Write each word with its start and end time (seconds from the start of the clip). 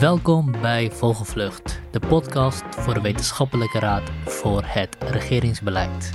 Welkom 0.00 0.52
bij 0.52 0.90
Vogelvlucht, 0.90 1.80
de 1.90 2.00
podcast 2.00 2.62
voor 2.70 2.94
de 2.94 3.00
Wetenschappelijke 3.00 3.78
Raad 3.78 4.10
voor 4.24 4.62
het 4.64 4.96
Regeringsbeleid. 5.00 6.12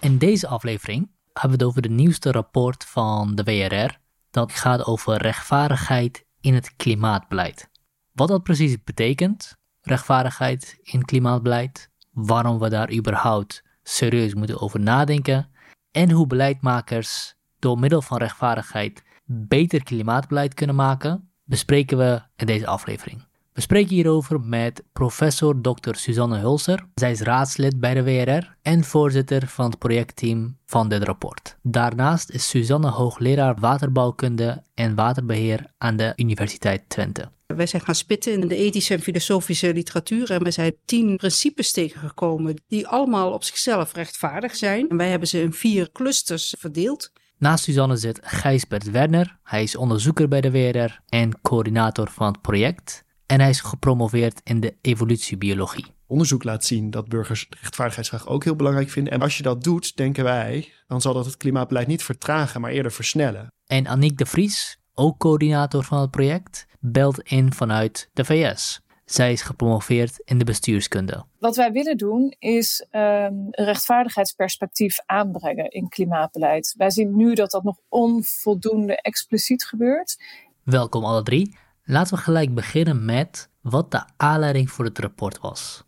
In 0.00 0.18
deze 0.18 0.46
aflevering 0.46 1.10
hebben 1.32 1.50
we 1.50 1.56
het 1.56 1.62
over 1.64 1.82
de 1.82 1.88
nieuwste 1.88 2.30
rapport 2.30 2.84
van 2.84 3.34
de 3.34 3.42
WRR. 3.42 3.98
Dat 4.30 4.52
gaat 4.52 4.84
over 4.84 5.16
rechtvaardigheid 5.16 6.24
in 6.40 6.54
het 6.54 6.76
klimaatbeleid. 6.76 7.70
Wat 8.12 8.28
dat 8.28 8.42
precies 8.42 8.84
betekent, 8.84 9.56
rechtvaardigheid 9.80 10.78
in 10.82 11.04
klimaatbeleid, 11.04 11.90
waarom 12.12 12.58
we 12.58 12.68
daar 12.68 12.92
überhaupt 12.92 13.62
serieus 13.82 14.34
moeten 14.34 14.60
over 14.60 14.80
nadenken 14.80 15.50
en 15.90 16.10
hoe 16.10 16.26
beleidmakers 16.26 17.36
door 17.58 17.78
middel 17.78 18.02
van 18.02 18.18
rechtvaardigheid 18.18 19.02
beter 19.24 19.82
klimaatbeleid 19.82 20.54
kunnen 20.54 20.76
maken, 20.76 21.30
bespreken 21.44 21.98
we 21.98 22.22
in 22.36 22.46
deze 22.46 22.66
aflevering. 22.66 23.26
We 23.58 23.64
spreken 23.64 23.94
hierover 23.94 24.40
met 24.40 24.82
professor 24.92 25.60
Dr. 25.60 25.94
Suzanne 25.94 26.38
Hulser. 26.38 26.86
Zij 26.94 27.10
is 27.10 27.20
raadslid 27.20 27.80
bij 27.80 27.94
de 27.94 28.02
WRR 28.02 28.56
en 28.62 28.84
voorzitter 28.84 29.46
van 29.46 29.70
het 29.70 29.78
projectteam 29.78 30.56
van 30.66 30.88
dit 30.88 31.02
rapport. 31.02 31.56
Daarnaast 31.62 32.30
is 32.30 32.48
Suzanne 32.48 32.90
hoogleraar 32.90 33.56
waterbouwkunde 33.60 34.62
en 34.74 34.94
waterbeheer 34.94 35.66
aan 35.78 35.96
de 35.96 36.12
Universiteit 36.16 36.82
Twente. 36.88 37.28
Wij 37.46 37.66
zijn 37.66 37.82
gaan 37.82 37.94
spitten 37.94 38.32
in 38.32 38.48
de 38.48 38.56
ethische 38.56 38.94
en 38.94 39.00
filosofische 39.00 39.72
literatuur 39.74 40.30
en 40.30 40.42
we 40.42 40.50
zijn 40.50 40.74
tien 40.84 41.16
principes 41.16 41.72
tegengekomen 41.72 42.62
die 42.68 42.86
allemaal 42.86 43.32
op 43.32 43.44
zichzelf 43.44 43.92
rechtvaardig 43.92 44.56
zijn. 44.56 44.88
En 44.88 44.96
wij 44.96 45.08
hebben 45.08 45.28
ze 45.28 45.40
in 45.40 45.52
vier 45.52 45.92
clusters 45.92 46.54
verdeeld. 46.58 47.12
Naast 47.38 47.64
Suzanne 47.64 47.96
zit 47.96 48.20
Gijsbert 48.22 48.90
Werner. 48.90 49.38
Hij 49.42 49.62
is 49.62 49.76
onderzoeker 49.76 50.28
bij 50.28 50.40
de 50.40 50.50
WRR 50.50 51.00
en 51.08 51.40
coördinator 51.40 52.10
van 52.10 52.26
het 52.26 52.40
project. 52.40 53.04
En 53.26 53.40
hij 53.40 53.48
is 53.48 53.60
gepromoveerd 53.60 54.40
in 54.44 54.60
de 54.60 54.76
evolutiebiologie. 54.80 55.86
Onderzoek 56.06 56.44
laat 56.44 56.64
zien 56.64 56.90
dat 56.90 57.08
burgers 57.08 57.46
rechtvaardigheidsvraag 57.60 58.26
ook 58.26 58.44
heel 58.44 58.56
belangrijk 58.56 58.90
vinden. 58.90 59.12
En 59.12 59.22
als 59.22 59.36
je 59.36 59.42
dat 59.42 59.64
doet, 59.64 59.96
denken 59.96 60.24
wij, 60.24 60.72
dan 60.86 61.00
zal 61.00 61.14
dat 61.14 61.24
het 61.24 61.36
klimaatbeleid 61.36 61.86
niet 61.86 62.02
vertragen, 62.02 62.60
maar 62.60 62.70
eerder 62.70 62.92
versnellen. 62.92 63.52
En 63.66 63.86
Aniek 63.86 64.18
de 64.18 64.26
Vries, 64.26 64.78
ook 64.94 65.18
coördinator 65.18 65.84
van 65.84 66.00
het 66.00 66.10
project, 66.10 66.66
belt 66.80 67.20
in 67.20 67.52
vanuit 67.52 68.10
de 68.12 68.24
VS. 68.24 68.80
Zij 69.10 69.32
is 69.32 69.42
gepromoveerd 69.42 70.20
in 70.24 70.38
de 70.38 70.44
bestuurskunde. 70.44 71.24
Wat 71.38 71.56
wij 71.56 71.72
willen 71.72 71.96
doen 71.96 72.34
is 72.38 72.86
um, 72.90 73.00
een 73.00 73.48
rechtvaardigheidsperspectief 73.50 74.98
aanbrengen 75.06 75.70
in 75.70 75.88
klimaatbeleid. 75.88 76.74
Wij 76.76 76.90
zien 76.90 77.16
nu 77.16 77.34
dat 77.34 77.50
dat 77.50 77.62
nog 77.62 77.76
onvoldoende 77.88 78.96
expliciet 79.00 79.64
gebeurt. 79.64 80.16
Welkom 80.62 81.04
alle 81.04 81.22
drie. 81.22 81.56
Laten 81.84 82.14
we 82.14 82.22
gelijk 82.22 82.54
beginnen 82.54 83.04
met 83.04 83.50
wat 83.60 83.90
de 83.90 84.04
aanleiding 84.16 84.70
voor 84.70 84.84
het 84.84 84.98
rapport 84.98 85.40
was. 85.40 85.84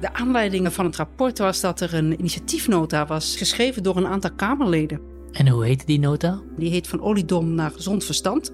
De 0.00 0.12
aanleiding 0.12 0.72
van 0.72 0.84
het 0.84 0.96
rapport 0.96 1.38
was 1.38 1.60
dat 1.60 1.80
er 1.80 1.94
een 1.94 2.18
initiatiefnota 2.18 3.06
was 3.06 3.36
geschreven 3.36 3.82
door 3.82 3.96
een 3.96 4.06
aantal 4.06 4.32
Kamerleden. 4.32 5.00
En 5.32 5.48
hoe 5.48 5.64
heette 5.64 5.86
die 5.86 5.98
nota? 5.98 6.40
Die 6.56 6.70
heet 6.70 6.88
Van 6.88 7.00
oliedom 7.00 7.54
naar 7.54 7.70
gezond 7.70 8.04
verstand. 8.04 8.52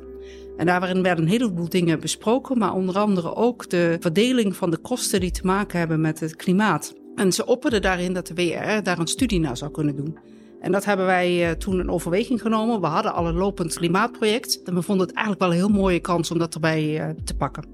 En 0.56 0.66
daar 0.66 0.80
werden 0.80 1.18
een 1.24 1.30
heleboel 1.30 1.68
dingen 1.68 2.00
besproken, 2.00 2.58
maar 2.58 2.74
onder 2.74 2.98
andere 2.98 3.34
ook 3.34 3.70
de 3.70 3.96
verdeling 4.00 4.56
van 4.56 4.70
de 4.70 4.76
kosten 4.76 5.20
die 5.20 5.30
te 5.30 5.46
maken 5.46 5.78
hebben 5.78 6.00
met 6.00 6.20
het 6.20 6.36
klimaat. 6.36 6.94
En 7.14 7.32
ze 7.32 7.46
opperden 7.46 7.82
daarin 7.82 8.12
dat 8.12 8.26
de 8.26 8.34
WR 8.34 8.82
daar 8.82 8.98
een 8.98 9.06
studie 9.06 9.40
naar 9.40 9.56
zou 9.56 9.70
kunnen 9.70 9.96
doen. 9.96 10.18
En 10.60 10.72
dat 10.72 10.84
hebben 10.84 11.06
wij 11.06 11.48
uh, 11.48 11.50
toen 11.50 11.80
in 11.80 11.90
overweging 11.90 12.40
genomen. 12.40 12.80
We 12.80 12.86
hadden 12.86 13.14
al 13.14 13.26
een 13.26 13.34
lopend 13.34 13.74
klimaatproject. 13.74 14.62
En 14.62 14.74
we 14.74 14.82
vonden 14.82 15.06
het 15.06 15.16
eigenlijk 15.16 15.44
wel 15.44 15.52
een 15.52 15.66
heel 15.68 15.80
mooie 15.80 16.00
kans 16.00 16.30
om 16.30 16.38
dat 16.38 16.54
erbij 16.54 17.08
uh, 17.08 17.14
te 17.24 17.34
pakken. 17.36 17.64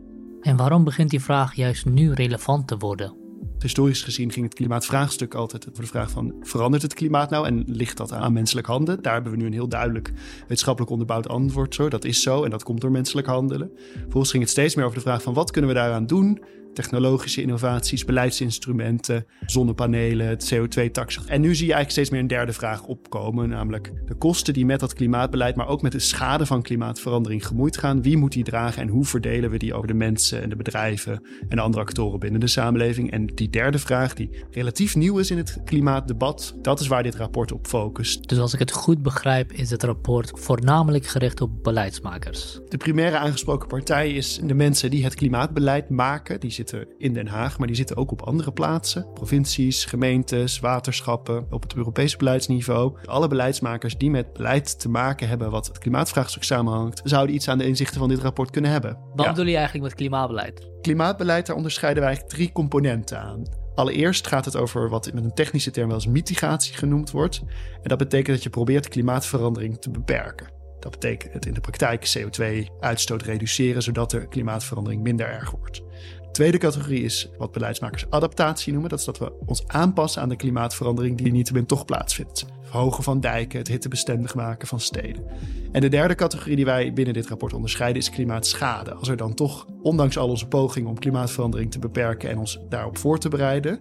En 0.40 0.56
waarom 0.56 0.84
begint 0.84 1.10
die 1.10 1.22
vraag 1.22 1.54
juist 1.54 1.86
nu 1.86 2.12
relevant 2.12 2.68
te 2.68 2.76
worden? 2.76 3.21
Historisch 3.62 4.02
gezien 4.02 4.32
ging 4.32 4.44
het 4.44 4.54
klimaatvraagstuk 4.54 5.34
altijd 5.34 5.68
over 5.68 5.82
de 5.82 5.88
vraag 5.88 6.10
van 6.10 6.34
verandert 6.42 6.82
het 6.82 6.94
klimaat 6.94 7.30
nou 7.30 7.46
en 7.46 7.64
ligt 7.66 7.96
dat 7.96 8.12
aan 8.12 8.32
menselijk 8.32 8.66
handen? 8.66 9.02
Daar 9.02 9.14
hebben 9.14 9.32
we 9.32 9.38
nu 9.38 9.46
een 9.46 9.52
heel 9.52 9.68
duidelijk 9.68 10.12
wetenschappelijk 10.40 10.92
onderbouwd 10.92 11.28
antwoord. 11.28 11.74
Zo. 11.74 11.88
Dat 11.88 12.04
is 12.04 12.22
zo 12.22 12.44
en 12.44 12.50
dat 12.50 12.62
komt 12.62 12.80
door 12.80 12.90
menselijk 12.90 13.26
handelen. 13.26 13.70
Vervolgens 13.92 14.30
ging 14.30 14.42
het 14.42 14.52
steeds 14.52 14.74
meer 14.74 14.84
over 14.84 14.96
de 14.96 15.02
vraag 15.02 15.22
van 15.22 15.34
wat 15.34 15.50
kunnen 15.50 15.70
we 15.70 15.76
daaraan 15.76 16.06
doen? 16.06 16.42
Technologische 16.74 17.42
innovaties, 17.42 18.04
beleidsinstrumenten, 18.04 19.26
zonnepanelen, 19.46 20.26
het 20.26 20.54
CO2-tax. 20.54 21.24
En 21.26 21.40
nu 21.40 21.54
zie 21.54 21.66
je 21.66 21.72
eigenlijk 21.72 21.90
steeds 21.90 22.10
meer 22.10 22.20
een 22.20 22.26
derde 22.26 22.52
vraag 22.52 22.84
opkomen, 22.84 23.48
namelijk 23.48 23.92
de 24.06 24.14
kosten 24.14 24.54
die 24.54 24.66
met 24.66 24.80
dat 24.80 24.94
klimaatbeleid, 24.94 25.56
maar 25.56 25.68
ook 25.68 25.82
met 25.82 25.92
de 25.92 25.98
schade 25.98 26.46
van 26.46 26.62
klimaatverandering 26.62 27.46
gemoeid 27.46 27.78
gaan. 27.78 28.02
Wie 28.02 28.16
moet 28.16 28.32
die 28.32 28.44
dragen 28.44 28.82
en 28.82 28.88
hoe 28.88 29.04
verdelen 29.04 29.50
we 29.50 29.58
die 29.58 29.74
over 29.74 29.86
de 29.88 29.94
mensen 29.94 30.42
en 30.42 30.48
de 30.48 30.56
bedrijven 30.56 31.22
en 31.48 31.56
de 31.56 31.62
andere 31.62 31.82
actoren 31.82 32.20
binnen 32.20 32.40
de 32.40 32.46
samenleving? 32.46 33.10
En 33.10 33.26
die 33.26 33.50
derde 33.50 33.78
vraag, 33.78 34.14
die 34.14 34.44
relatief 34.50 34.96
nieuw 34.96 35.18
is 35.18 35.30
in 35.30 35.36
het 35.36 35.60
klimaatdebat, 35.64 36.54
dat 36.62 36.80
is 36.80 36.86
waar 36.86 37.02
dit 37.02 37.14
rapport 37.14 37.52
op 37.52 37.66
focust. 37.66 38.28
Dus 38.28 38.38
als 38.38 38.52
ik 38.52 38.58
het 38.58 38.72
goed 38.72 39.02
begrijp, 39.02 39.52
is 39.52 39.70
het 39.70 39.82
rapport 39.82 40.30
voornamelijk 40.34 41.06
gericht 41.06 41.40
op 41.40 41.62
beleidsmakers. 41.62 42.60
De 42.68 42.76
primaire 42.76 43.16
aangesproken 43.16 43.68
partij 43.68 44.12
is 44.12 44.40
de 44.44 44.54
mensen 44.54 44.90
die 44.90 45.04
het 45.04 45.14
klimaatbeleid 45.14 45.88
maken. 45.88 46.40
Die 46.40 46.50
zitten 46.68 46.88
in 46.98 47.12
Den 47.12 47.26
Haag, 47.26 47.58
maar 47.58 47.66
die 47.66 47.76
zitten 47.76 47.96
ook 47.96 48.10
op 48.10 48.22
andere 48.22 48.52
plaatsen. 48.52 49.06
Provincies, 49.14 49.84
gemeentes, 49.84 50.60
waterschappen, 50.60 51.46
op 51.50 51.62
het 51.62 51.74
Europese 51.74 52.16
beleidsniveau. 52.16 52.96
Alle 53.04 53.28
beleidsmakers 53.28 53.98
die 53.98 54.10
met 54.10 54.32
beleid 54.32 54.80
te 54.80 54.88
maken 54.88 55.28
hebben 55.28 55.50
wat 55.50 55.66
het 55.66 55.78
klimaatvraagstuk 55.78 56.42
samenhangt, 56.42 57.00
zouden 57.04 57.34
iets 57.34 57.48
aan 57.48 57.58
de 57.58 57.66
inzichten 57.66 57.98
van 57.98 58.08
dit 58.08 58.18
rapport 58.18 58.50
kunnen 58.50 58.70
hebben. 58.70 58.98
Wat 59.14 59.24
ja. 59.24 59.30
bedoel 59.30 59.46
je 59.46 59.56
eigenlijk 59.56 59.84
met 59.84 59.94
klimaatbeleid? 59.94 60.68
Klimaatbeleid, 60.80 61.46
daar 61.46 61.56
onderscheiden 61.56 62.02
wij 62.02 62.10
eigenlijk 62.10 62.38
drie 62.38 62.52
componenten 62.52 63.20
aan. 63.20 63.42
Allereerst 63.74 64.26
gaat 64.26 64.44
het 64.44 64.56
over 64.56 64.88
wat 64.88 65.12
met 65.12 65.24
een 65.24 65.34
technische 65.34 65.70
term 65.70 65.86
wel 65.86 65.96
eens 65.96 66.06
mitigatie 66.06 66.74
genoemd 66.74 67.10
wordt. 67.10 67.42
En 67.82 67.88
dat 67.88 67.98
betekent 67.98 68.34
dat 68.34 68.42
je 68.42 68.50
probeert 68.50 68.88
klimaatverandering 68.88 69.80
te 69.80 69.90
beperken. 69.90 70.60
Dat 70.82 70.90
betekent 70.90 71.46
in 71.46 71.54
de 71.54 71.60
praktijk 71.60 72.14
CO2-uitstoot 72.18 73.22
reduceren, 73.22 73.82
zodat 73.82 74.10
de 74.10 74.28
klimaatverandering 74.28 75.02
minder 75.02 75.26
erg 75.26 75.50
wordt. 75.50 75.82
Tweede 76.32 76.58
categorie 76.58 77.02
is 77.02 77.30
wat 77.38 77.52
beleidsmakers 77.52 78.06
adaptatie 78.10 78.72
noemen. 78.72 78.90
Dat 78.90 78.98
is 78.98 79.04
dat 79.04 79.18
we 79.18 79.32
ons 79.46 79.64
aanpassen 79.66 80.22
aan 80.22 80.28
de 80.28 80.36
klimaatverandering 80.36 81.18
die 81.18 81.32
niet 81.32 81.52
min 81.52 81.66
toch 81.66 81.84
plaatsvindt. 81.84 82.46
Verhogen 82.62 83.04
van 83.04 83.20
dijken, 83.20 83.58
het 83.58 83.68
hittebestendig 83.68 84.34
maken 84.34 84.68
van 84.68 84.80
steden. 84.80 85.24
En 85.72 85.80
de 85.80 85.88
derde 85.88 86.14
categorie 86.14 86.56
die 86.56 86.64
wij 86.64 86.92
binnen 86.92 87.14
dit 87.14 87.26
rapport 87.26 87.52
onderscheiden 87.52 88.02
is 88.02 88.10
klimaatschade. 88.10 88.94
Als 88.94 89.08
er 89.08 89.16
dan 89.16 89.34
toch, 89.34 89.66
ondanks 89.82 90.18
al 90.18 90.28
onze 90.28 90.46
pogingen 90.46 90.88
om 90.88 90.98
klimaatverandering 90.98 91.70
te 91.70 91.78
beperken 91.78 92.30
en 92.30 92.38
ons 92.38 92.58
daarop 92.68 92.98
voor 92.98 93.18
te 93.18 93.28
bereiden, 93.28 93.80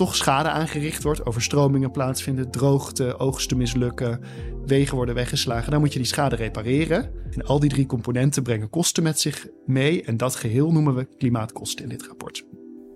toch 0.00 0.16
schade 0.16 0.48
aangericht 0.48 1.02
wordt, 1.02 1.26
overstromingen 1.26 1.90
plaatsvinden, 1.90 2.50
droogte, 2.50 3.18
oogsten 3.18 3.56
mislukken, 3.56 4.20
wegen 4.66 4.96
worden 4.96 5.14
weggeslagen, 5.14 5.70
dan 5.70 5.80
moet 5.80 5.92
je 5.92 5.98
die 5.98 6.08
schade 6.08 6.36
repareren. 6.36 7.10
En 7.30 7.42
al 7.42 7.60
die 7.60 7.70
drie 7.70 7.86
componenten 7.86 8.42
brengen 8.42 8.70
kosten 8.70 9.02
met 9.02 9.20
zich 9.20 9.46
mee 9.66 10.02
en 10.02 10.16
dat 10.16 10.34
geheel 10.34 10.72
noemen 10.72 10.94
we 10.94 11.04
klimaatkosten 11.16 11.82
in 11.84 11.90
dit 11.90 12.06
rapport. 12.06 12.44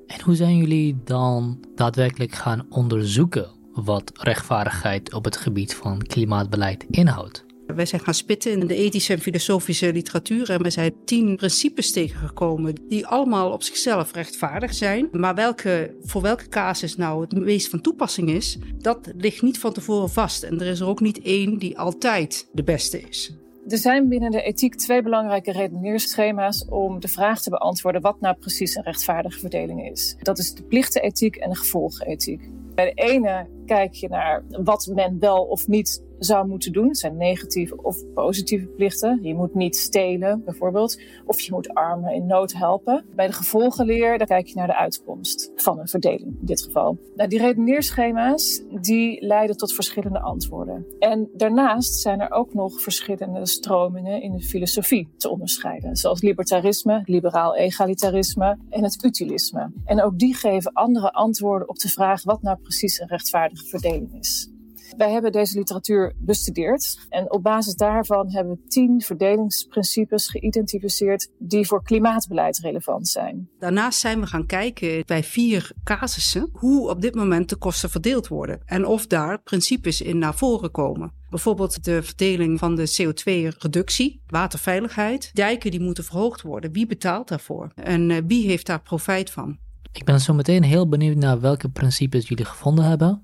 En 0.07 0.23
hoe 0.23 0.35
zijn 0.35 0.57
jullie 0.57 1.01
dan 1.05 1.65
daadwerkelijk 1.75 2.33
gaan 2.33 2.67
onderzoeken 2.69 3.51
wat 3.73 4.11
rechtvaardigheid 4.15 5.15
op 5.15 5.25
het 5.25 5.37
gebied 5.37 5.75
van 5.75 5.99
klimaatbeleid 5.99 6.85
inhoudt? 6.91 7.45
Wij 7.67 7.87
zijn 7.87 8.01
gaan 8.01 8.15
spitten 8.15 8.53
in 8.53 8.67
de 8.67 8.75
ethische 8.75 9.13
en 9.13 9.21
filosofische 9.21 9.93
literatuur 9.93 10.51
en 10.51 10.63
we 10.63 10.71
zijn 10.71 10.95
tien 11.05 11.37
principes 11.37 11.93
tegengekomen 11.93 12.75
die 12.89 13.07
allemaal 13.07 13.53
op 13.53 13.63
zichzelf 13.63 14.13
rechtvaardig 14.13 14.75
zijn. 14.75 15.09
Maar 15.13 15.35
welke, 15.35 15.95
voor 16.03 16.23
welke 16.23 16.49
casus 16.49 16.97
nou 16.97 17.21
het 17.21 17.33
meest 17.33 17.69
van 17.69 17.81
toepassing 17.81 18.31
is, 18.31 18.59
dat 18.79 19.13
ligt 19.17 19.43
niet 19.43 19.59
van 19.59 19.73
tevoren 19.73 20.11
vast. 20.11 20.43
En 20.43 20.61
er 20.61 20.67
is 20.67 20.81
er 20.81 20.87
ook 20.87 21.01
niet 21.01 21.23
één 21.23 21.59
die 21.59 21.79
altijd 21.79 22.49
de 22.53 22.63
beste 22.63 23.01
is. 23.01 23.35
Er 23.69 23.79
zijn 23.79 24.09
binnen 24.09 24.31
de 24.31 24.43
ethiek 24.43 24.75
twee 24.75 25.03
belangrijke 25.03 25.53
redeneerschema's 25.53 26.67
om 26.69 27.01
de 27.01 27.09
vraag 27.09 27.43
te 27.43 27.51
beantwoorden 27.51 28.01
wat 28.01 28.21
nou 28.21 28.37
precies 28.37 28.75
een 28.75 28.83
rechtvaardige 28.83 29.39
verdeling 29.39 29.91
is. 29.91 30.17
Dat 30.23 30.39
is 30.39 30.55
de 30.55 30.63
plichtenethiek 30.63 31.37
en 31.37 31.51
de 31.51 31.57
gevolgenethiek. 31.57 32.49
Bij 32.75 32.85
de 32.85 33.03
ene 33.03 33.47
kijk 33.65 33.95
je 33.95 34.09
naar 34.09 34.45
wat 34.49 34.91
men 34.95 35.19
wel 35.19 35.45
of 35.45 35.67
niet 35.67 36.03
zou 36.19 36.49
moeten 36.49 36.73
doen. 36.73 36.89
Het 36.89 36.99
zijn 36.99 37.17
negatieve 37.17 37.83
of 37.83 38.13
positieve 38.15 38.67
plichten. 38.67 39.19
Je 39.23 39.35
moet 39.35 39.55
niet 39.55 39.77
stelen, 39.77 40.43
bijvoorbeeld. 40.45 41.01
Of 41.25 41.41
je 41.41 41.53
moet 41.53 41.75
armen 41.75 42.13
in 42.13 42.27
nood 42.27 42.53
helpen. 42.53 43.05
Bij 43.15 43.27
de 43.27 43.33
gevolgenleer, 43.33 44.19
daar 44.19 44.27
kijk 44.27 44.47
je 44.47 44.55
naar 44.55 44.67
de 44.67 44.77
uitkomst 44.77 45.53
van 45.55 45.79
een 45.79 45.89
verdeling 45.89 46.37
in 46.41 46.47
dit 46.47 46.63
geval. 46.63 46.99
Nou, 47.17 47.29
die 47.29 47.39
redeneerschema's, 47.39 48.63
die 48.81 49.27
leiden 49.27 49.57
tot 49.57 49.73
verschillende 49.73 50.21
antwoorden. 50.21 50.87
En 50.99 51.29
daarnaast 51.35 51.95
zijn 51.95 52.21
er 52.21 52.31
ook 52.31 52.55
nog 52.55 52.81
verschillende 52.81 53.47
stromingen 53.47 54.23
in 54.23 54.33
de 54.33 54.43
filosofie 54.43 55.09
te 55.17 55.29
onderscheiden. 55.29 55.97
Zoals 55.97 56.23
libertarisme, 56.23 57.03
liberaal 57.05 57.57
egalitarisme 57.57 58.59
en 58.71 58.83
het 58.83 59.05
utilisme. 59.05 59.73
En 59.85 60.03
ook 60.03 60.19
die 60.19 60.35
geven 60.35 60.73
andere 60.73 61.13
antwoorden 61.13 61.69
op 61.69 61.79
de 61.79 61.89
vraag 61.89 62.23
wat 62.23 62.43
nou 62.43 62.59
precies 62.63 63.01
een 63.01 63.09
verdeling 63.55 64.19
is. 64.19 64.53
Wij 64.97 65.13
hebben 65.13 65.33
deze 65.33 65.59
literatuur 65.59 66.13
bestudeerd 66.19 67.07
en 67.09 67.33
op 67.33 67.43
basis 67.43 67.75
daarvan 67.75 68.31
hebben 68.33 68.55
we 68.55 68.69
tien 68.69 69.01
verdelingsprincipes 69.01 70.29
geïdentificeerd 70.29 71.31
die 71.39 71.67
voor 71.67 71.83
klimaatbeleid 71.83 72.59
relevant 72.59 73.09
zijn. 73.09 73.49
Daarnaast 73.59 73.99
zijn 73.99 74.21
we 74.21 74.27
gaan 74.27 74.47
kijken 74.47 75.03
bij 75.07 75.25
vier 75.25 75.73
casussen 75.85 76.49
hoe 76.53 76.89
op 76.89 77.01
dit 77.01 77.15
moment 77.15 77.49
de 77.49 77.57
kosten 77.57 77.91
verdeeld 77.91 78.29
worden 78.29 78.61
en 78.65 78.87
of 78.87 79.07
daar 79.07 79.43
principes 79.43 80.01
in 80.01 80.19
naar 80.19 80.35
voren 80.35 80.71
komen. 80.71 81.13
Bijvoorbeeld 81.31 81.85
de 81.85 82.03
verdeling 82.03 82.59
van 82.59 82.75
de 82.75 82.97
CO2-reductie, 83.03 84.21
waterveiligheid. 84.27 85.31
Dijken 85.33 85.71
die 85.71 85.81
moeten 85.81 86.05
verhoogd 86.05 86.43
worden. 86.43 86.73
Wie 86.73 86.87
betaalt 86.87 87.29
daarvoor? 87.29 87.71
En 87.75 88.11
uh, 88.11 88.19
wie 88.27 88.47
heeft 88.47 88.67
daar 88.67 88.83
profijt 88.83 89.31
van? 89.31 89.59
Ik 89.93 90.05
ben 90.05 90.21
zo 90.21 90.35
meteen 90.35 90.63
heel 90.63 90.89
benieuwd 90.89 91.17
naar 91.17 91.41
welke 91.41 91.69
principes 91.69 92.29
jullie 92.29 92.45
gevonden 92.45 92.85
hebben 92.85 93.23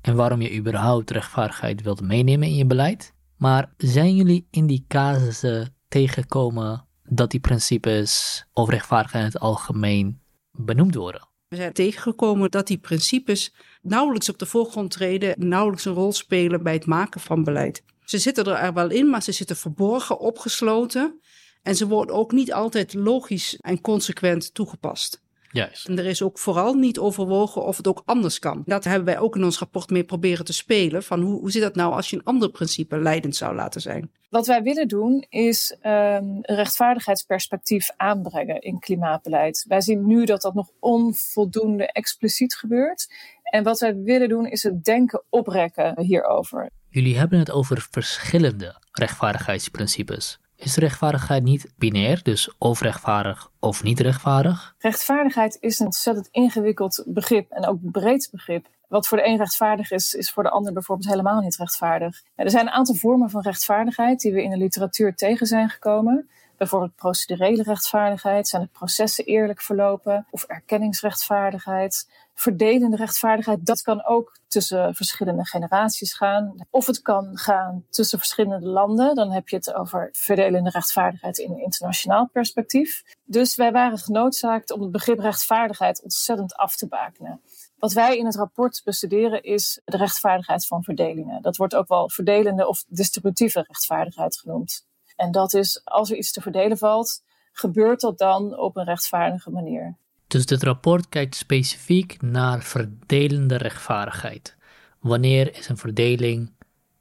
en 0.00 0.14
waarom 0.14 0.40
je 0.40 0.56
überhaupt 0.56 1.10
rechtvaardigheid 1.10 1.82
wilt 1.82 2.00
meenemen 2.00 2.48
in 2.48 2.54
je 2.54 2.66
beleid. 2.66 3.14
Maar 3.36 3.72
zijn 3.76 4.16
jullie 4.16 4.46
in 4.50 4.66
die 4.66 4.84
casussen 4.88 5.76
tegengekomen 5.88 6.86
dat 7.02 7.30
die 7.30 7.40
principes 7.40 8.44
of 8.52 8.68
rechtvaardigheid 8.68 9.24
in 9.24 9.30
het 9.30 9.40
algemeen 9.40 10.20
benoemd 10.50 10.94
worden? 10.94 11.28
We 11.48 11.56
zijn 11.56 11.72
tegengekomen 11.72 12.50
dat 12.50 12.66
die 12.66 12.78
principes 12.78 13.54
nauwelijks 13.82 14.28
op 14.28 14.38
de 14.38 14.46
voorgrond 14.46 14.90
treden, 14.90 15.48
nauwelijks 15.48 15.84
een 15.84 15.92
rol 15.92 16.12
spelen 16.12 16.62
bij 16.62 16.72
het 16.72 16.86
maken 16.86 17.20
van 17.20 17.44
beleid. 17.44 17.82
Ze 18.04 18.18
zitten 18.18 18.44
er 18.56 18.72
wel 18.72 18.90
in, 18.90 19.10
maar 19.10 19.22
ze 19.22 19.32
zitten 19.32 19.56
verborgen, 19.56 20.18
opgesloten. 20.18 21.20
En 21.62 21.74
ze 21.74 21.86
worden 21.86 22.14
ook 22.14 22.32
niet 22.32 22.52
altijd 22.52 22.94
logisch 22.94 23.56
en 23.56 23.80
consequent 23.80 24.54
toegepast. 24.54 25.22
Juist. 25.50 25.88
En 25.88 25.98
er 25.98 26.06
is 26.06 26.22
ook 26.22 26.38
vooral 26.38 26.74
niet 26.74 26.98
overwogen 26.98 27.64
of 27.64 27.76
het 27.76 27.86
ook 27.86 28.02
anders 28.04 28.38
kan. 28.38 28.62
Dat 28.66 28.84
hebben 28.84 29.04
wij 29.04 29.18
ook 29.18 29.36
in 29.36 29.44
ons 29.44 29.58
rapport 29.58 29.90
mee 29.90 30.04
proberen 30.04 30.44
te 30.44 30.52
spelen. 30.52 31.02
Van 31.02 31.20
hoe, 31.20 31.40
hoe 31.40 31.50
zit 31.50 31.62
dat 31.62 31.74
nou 31.74 31.92
als 31.92 32.10
je 32.10 32.16
een 32.16 32.24
ander 32.24 32.50
principe 32.50 32.98
leidend 32.98 33.36
zou 33.36 33.54
laten 33.54 33.80
zijn? 33.80 34.10
Wat 34.30 34.46
wij 34.46 34.62
willen 34.62 34.88
doen 34.88 35.26
is 35.28 35.76
um, 35.82 35.82
een 35.90 36.42
rechtvaardigheidsperspectief 36.42 37.90
aanbrengen 37.96 38.60
in 38.60 38.78
klimaatbeleid. 38.78 39.64
Wij 39.68 39.80
zien 39.80 40.06
nu 40.06 40.24
dat 40.24 40.42
dat 40.42 40.54
nog 40.54 40.70
onvoldoende 40.80 41.92
expliciet 41.92 42.54
gebeurt. 42.54 43.12
En 43.42 43.62
wat 43.62 43.80
wij 43.80 43.96
willen 43.96 44.28
doen 44.28 44.46
is 44.46 44.62
het 44.62 44.84
denken 44.84 45.22
oprekken 45.28 46.00
hierover. 46.00 46.70
Jullie 46.90 47.18
hebben 47.18 47.38
het 47.38 47.50
over 47.50 47.86
verschillende 47.90 48.76
rechtvaardigheidsprincipes. 48.92 50.38
Is 50.58 50.76
rechtvaardigheid 50.76 51.42
niet 51.42 51.72
binair, 51.76 52.22
dus 52.22 52.54
of 52.58 52.80
rechtvaardig 52.80 53.50
of 53.60 53.82
niet 53.82 54.00
rechtvaardig? 54.00 54.74
Rechtvaardigheid 54.78 55.56
is 55.60 55.78
een 55.78 55.86
ontzettend 55.86 56.28
ingewikkeld 56.30 57.04
begrip 57.06 57.50
en 57.50 57.66
ook 57.66 57.78
breed 57.80 58.28
begrip. 58.32 58.66
Wat 58.88 59.06
voor 59.06 59.18
de 59.18 59.26
een 59.26 59.36
rechtvaardig 59.36 59.90
is, 59.90 60.14
is 60.14 60.30
voor 60.30 60.42
de 60.42 60.50
ander 60.50 60.72
bijvoorbeeld 60.72 61.08
helemaal 61.08 61.40
niet 61.40 61.56
rechtvaardig. 61.56 62.22
er 62.34 62.50
zijn 62.50 62.66
een 62.66 62.72
aantal 62.72 62.94
vormen 62.94 63.30
van 63.30 63.42
rechtvaardigheid 63.42 64.20
die 64.20 64.32
we 64.32 64.42
in 64.42 64.50
de 64.50 64.56
literatuur 64.56 65.14
tegen 65.14 65.46
zijn 65.46 65.68
gekomen. 65.68 66.28
Bijvoorbeeld 66.56 66.94
procedurele 66.94 67.62
rechtvaardigheid, 67.62 68.48
zijn 68.48 68.62
de 68.62 68.68
processen 68.72 69.24
eerlijk 69.24 69.60
verlopen, 69.60 70.26
of 70.30 70.44
erkenningsrechtvaardigheid. 70.44 72.08
Verdelende 72.38 72.96
rechtvaardigheid, 72.96 73.66
dat 73.66 73.82
kan 73.82 74.06
ook 74.06 74.38
tussen 74.48 74.94
verschillende 74.94 75.44
generaties 75.44 76.14
gaan. 76.14 76.54
Of 76.70 76.86
het 76.86 77.02
kan 77.02 77.38
gaan 77.38 77.84
tussen 77.90 78.18
verschillende 78.18 78.66
landen. 78.66 79.14
Dan 79.14 79.30
heb 79.30 79.48
je 79.48 79.56
het 79.56 79.74
over 79.74 80.08
verdelende 80.12 80.70
rechtvaardigheid 80.70 81.38
in 81.38 81.50
een 81.50 81.62
internationaal 81.62 82.28
perspectief. 82.32 83.02
Dus 83.24 83.56
wij 83.56 83.72
waren 83.72 83.98
genoodzaakt 83.98 84.72
om 84.72 84.80
het 84.80 84.90
begrip 84.90 85.18
rechtvaardigheid 85.18 86.02
ontzettend 86.02 86.54
af 86.54 86.76
te 86.76 86.88
bakenen. 86.88 87.40
Wat 87.78 87.92
wij 87.92 88.16
in 88.16 88.26
het 88.26 88.36
rapport 88.36 88.80
bestuderen 88.84 89.42
is 89.42 89.80
de 89.84 89.96
rechtvaardigheid 89.96 90.66
van 90.66 90.82
verdelingen. 90.82 91.42
Dat 91.42 91.56
wordt 91.56 91.74
ook 91.74 91.88
wel 91.88 92.10
verdelende 92.10 92.68
of 92.68 92.84
distributieve 92.88 93.64
rechtvaardigheid 93.66 94.36
genoemd. 94.36 94.86
En 95.16 95.30
dat 95.30 95.54
is 95.54 95.80
als 95.84 96.10
er 96.10 96.16
iets 96.16 96.32
te 96.32 96.40
verdelen 96.40 96.78
valt, 96.78 97.22
gebeurt 97.52 98.00
dat 98.00 98.18
dan 98.18 98.58
op 98.58 98.76
een 98.76 98.84
rechtvaardige 98.84 99.50
manier. 99.50 99.96
Dus 100.28 100.46
dit 100.46 100.62
rapport 100.62 101.08
kijkt 101.08 101.34
specifiek 101.34 102.22
naar 102.22 102.62
verdelende 102.62 103.56
rechtvaardigheid. 103.56 104.56
Wanneer 105.00 105.56
is 105.56 105.68
een 105.68 105.76
verdeling 105.76 106.50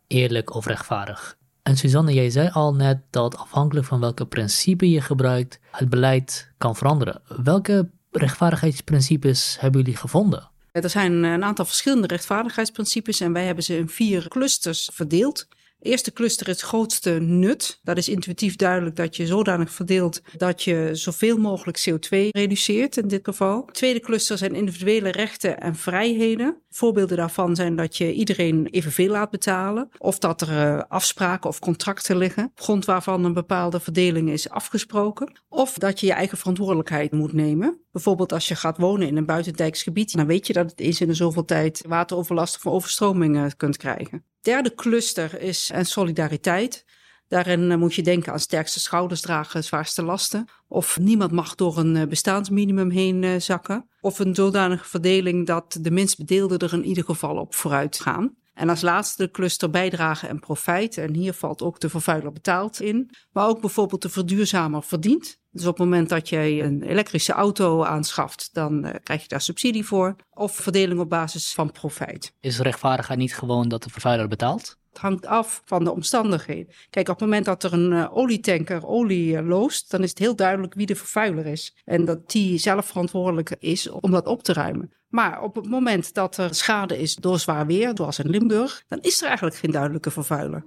eerlijk 0.08 0.56
of 0.56 0.66
rechtvaardig? 0.66 1.38
En 1.64 1.78
Suzanne, 1.78 2.14
jij 2.14 2.30
zei 2.30 2.50
al 2.50 2.76
net 2.76 3.00
dat 3.10 3.38
afhankelijk 3.38 3.86
van 3.86 4.00
welke 4.00 4.26
principe 4.26 4.90
je 4.90 5.02
gebruikt, 5.02 5.60
het 5.72 5.90
beleid 5.90 6.52
kan 6.58 6.76
veranderen. 6.76 7.22
Welke 7.44 7.90
rechtvaardigheidsprincipes 8.12 9.58
hebben 9.60 9.82
jullie 9.82 9.98
gevonden? 9.98 10.50
Er 10.72 10.90
zijn 10.90 11.24
een 11.24 11.44
aantal 11.44 11.66
verschillende 11.66 12.08
rechtvaardigheidsprincipes 12.08 13.20
en 13.20 13.34
wij 13.34 13.46
hebben 13.46 13.64
ze 13.64 13.78
in 13.78 13.90
vier 13.90 14.28
clusters 14.28 14.90
verdeeld 14.94 15.48
eerste 15.80 16.14
cluster 16.14 16.48
het 16.48 16.62
grootste 16.62 17.10
nut. 17.10 17.80
Dat 17.84 17.98
is 17.98 18.10
intuïtief 18.10 18.56
duidelijk 18.56 18.96
dat 18.96 19.16
je 19.16 19.26
zodanig 19.26 19.72
verdeelt 19.72 20.22
dat 20.38 20.64
je 20.64 20.90
zoveel 20.94 21.38
mogelijk 21.38 21.90
CO2 21.90 22.18
reduceert 22.30 22.98
in 22.98 23.08
dit 23.08 23.26
geval. 23.26 23.66
tweede 23.66 24.00
cluster 24.00 24.38
zijn 24.38 24.56
individuele 24.56 25.12
rechten 25.12 25.60
en 25.60 25.76
vrijheden. 25.76 26.62
Voorbeelden 26.70 27.18
daarvan 27.18 27.56
zijn 27.56 27.76
dat 27.76 27.98
je 27.98 28.14
iedereen 28.14 28.68
evenveel 28.68 29.10
laat 29.10 29.30
betalen. 29.30 29.90
Of 29.98 30.20
dat 30.20 30.42
er 30.42 30.50
uh, 30.50 30.82
afspraken 30.88 31.50
of 31.50 31.60
contracten 31.60 32.18
liggen, 32.18 32.46
op 32.46 32.60
grond 32.60 32.86
waarvan 32.86 33.24
een 33.24 33.34
bepaalde 33.34 33.80
verdeling 33.80 34.30
is 34.30 34.50
afgesproken. 34.50 35.40
Of 35.50 35.74
dat 35.74 36.00
je 36.00 36.06
je 36.06 36.14
eigen 36.14 36.38
verantwoordelijkheid 36.38 37.12
moet 37.12 37.34
nemen. 37.34 37.82
Bijvoorbeeld 37.92 38.34
als 38.34 38.48
je 38.48 38.56
gaat 38.56 38.78
wonen 38.78 39.08
in 39.08 39.18
een 39.18 39.26
buitendijks 39.26 39.84
gebied, 39.84 40.16
dan 40.16 40.28
weet 40.28 40.48
je 40.48 40.54
dat 40.54 40.72
het 40.72 40.80
eens 40.80 41.02
in 41.02 41.08
de 41.08 41.14
zoveel 41.14 41.46
tijd 41.46 41.84
wateroverlast 41.88 42.56
of 42.56 42.68
overstromingen 42.68 43.58
kunt 43.58 43.78
krijgen 43.78 44.24
derde 44.48 44.76
cluster 44.76 45.42
is 45.42 45.70
en 45.70 45.86
solidariteit. 45.86 46.86
Daarin 47.28 47.72
eh, 47.72 47.78
moet 47.78 47.94
je 47.94 48.02
denken 48.02 48.32
aan 48.32 48.40
sterkste 48.40 48.80
schouders 48.80 49.22
dragen, 49.22 49.64
zwaarste 49.64 50.04
lasten. 50.04 50.46
Of 50.68 51.00
niemand 51.00 51.32
mag 51.32 51.56
door 51.56 51.78
een 51.78 51.96
eh, 51.96 52.08
bestaansminimum 52.08 52.90
heen 52.90 53.24
eh, 53.24 53.40
zakken. 53.40 53.90
Of 54.02 54.20
een 54.20 54.36
zodanige 54.36 54.86
verdeling 54.86 55.46
dat 55.46 55.78
de 55.82 55.92
minst 55.92 56.18
bedeelden 56.18 56.60
er 56.60 56.74
in 56.74 56.86
ieder 56.86 57.04
geval 57.04 57.36
op 57.38 57.56
vooruit 57.56 58.00
gaan. 58.00 58.36
En 58.58 58.70
als 58.70 58.82
laatste 58.82 59.32
cluster 59.32 59.70
bijdrage 59.70 60.28
en 60.28 60.40
profijt. 60.40 60.98
En 60.98 61.14
hier 61.14 61.34
valt 61.34 61.62
ook 61.62 61.80
de 61.80 61.90
vervuiler 61.90 62.32
betaald 62.32 62.82
in. 62.82 63.10
Maar 63.32 63.48
ook 63.48 63.62
bijvoorbeeld 63.62 64.02
de 64.02 64.10
verduurzamer 64.10 64.84
verdient. 64.84 65.40
Dus 65.52 65.66
op 65.66 65.78
het 65.78 65.86
moment 65.86 66.10
dat 66.10 66.30
jij 66.30 66.64
een 66.64 66.84
elektrische 66.84 67.34
auto 67.34 67.84
aanschaft, 67.84 68.50
dan 68.54 68.86
uh, 68.86 68.94
krijg 69.04 69.22
je 69.22 69.28
daar 69.28 69.42
subsidie 69.42 69.86
voor. 69.86 70.16
Of 70.34 70.56
verdeling 70.56 71.00
op 71.00 71.10
basis 71.10 71.54
van 71.54 71.72
profijt. 71.72 72.34
Is 72.40 72.60
rechtvaardigheid 72.60 73.20
niet 73.20 73.36
gewoon 73.36 73.68
dat 73.68 73.84
de 73.84 73.90
vervuiler 73.90 74.28
betaalt? 74.28 74.78
Hangt 74.98 75.26
af 75.26 75.62
van 75.66 75.84
de 75.84 75.92
omstandigheden. 75.92 76.74
Kijk, 76.90 77.10
op 77.10 77.20
het 77.20 77.24
moment 77.24 77.46
dat 77.46 77.64
er 77.64 77.74
een 77.74 77.92
uh, 77.92 78.18
olietanker 78.18 78.88
olie 78.88 79.34
uh, 79.34 79.48
loost, 79.48 79.92
dan 79.92 80.04
is 80.04 80.10
het 80.10 80.20
heel 80.20 80.36
duidelijk 80.36 80.74
wie 80.74 80.86
de 80.86 80.96
vervuiler 80.96 81.46
is. 81.46 81.76
En 81.86 82.06
dat 82.06 82.32
die 82.32 82.58
zelf 82.58 82.86
verantwoordelijk 82.86 83.56
is 83.60 83.90
om 83.90 84.12
dat 84.12 84.28
op 84.28 84.44
te 84.44 84.54
ruimen. 84.54 84.92
Maar 85.10 85.42
op 85.42 85.56
het 85.56 85.70
moment 85.70 86.14
dat 86.14 86.38
er 86.38 86.56
schade 86.56 86.98
is 86.98 87.16
door 87.16 87.40
zwaar 87.40 87.66
weer, 87.66 87.92
zoals 87.94 88.20
in 88.20 88.30
Limburg, 88.30 88.84
dan 88.88 89.00
is 89.02 89.22
er 89.22 89.28
eigenlijk 89.28 89.58
geen 89.58 89.72
duidelijke 89.72 90.12
vervuiler. 90.12 90.64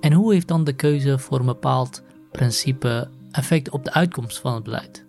En 0.00 0.12
hoe 0.12 0.32
heeft 0.32 0.48
dan 0.48 0.64
de 0.64 0.72
keuze 0.72 1.18
voor 1.18 1.38
een 1.38 1.46
bepaald 1.46 2.02
principe 2.32 3.10
effect 3.30 3.70
op 3.70 3.84
de 3.84 3.92
uitkomst 3.92 4.38
van 4.38 4.54
het 4.54 4.62
beleid? 4.62 5.06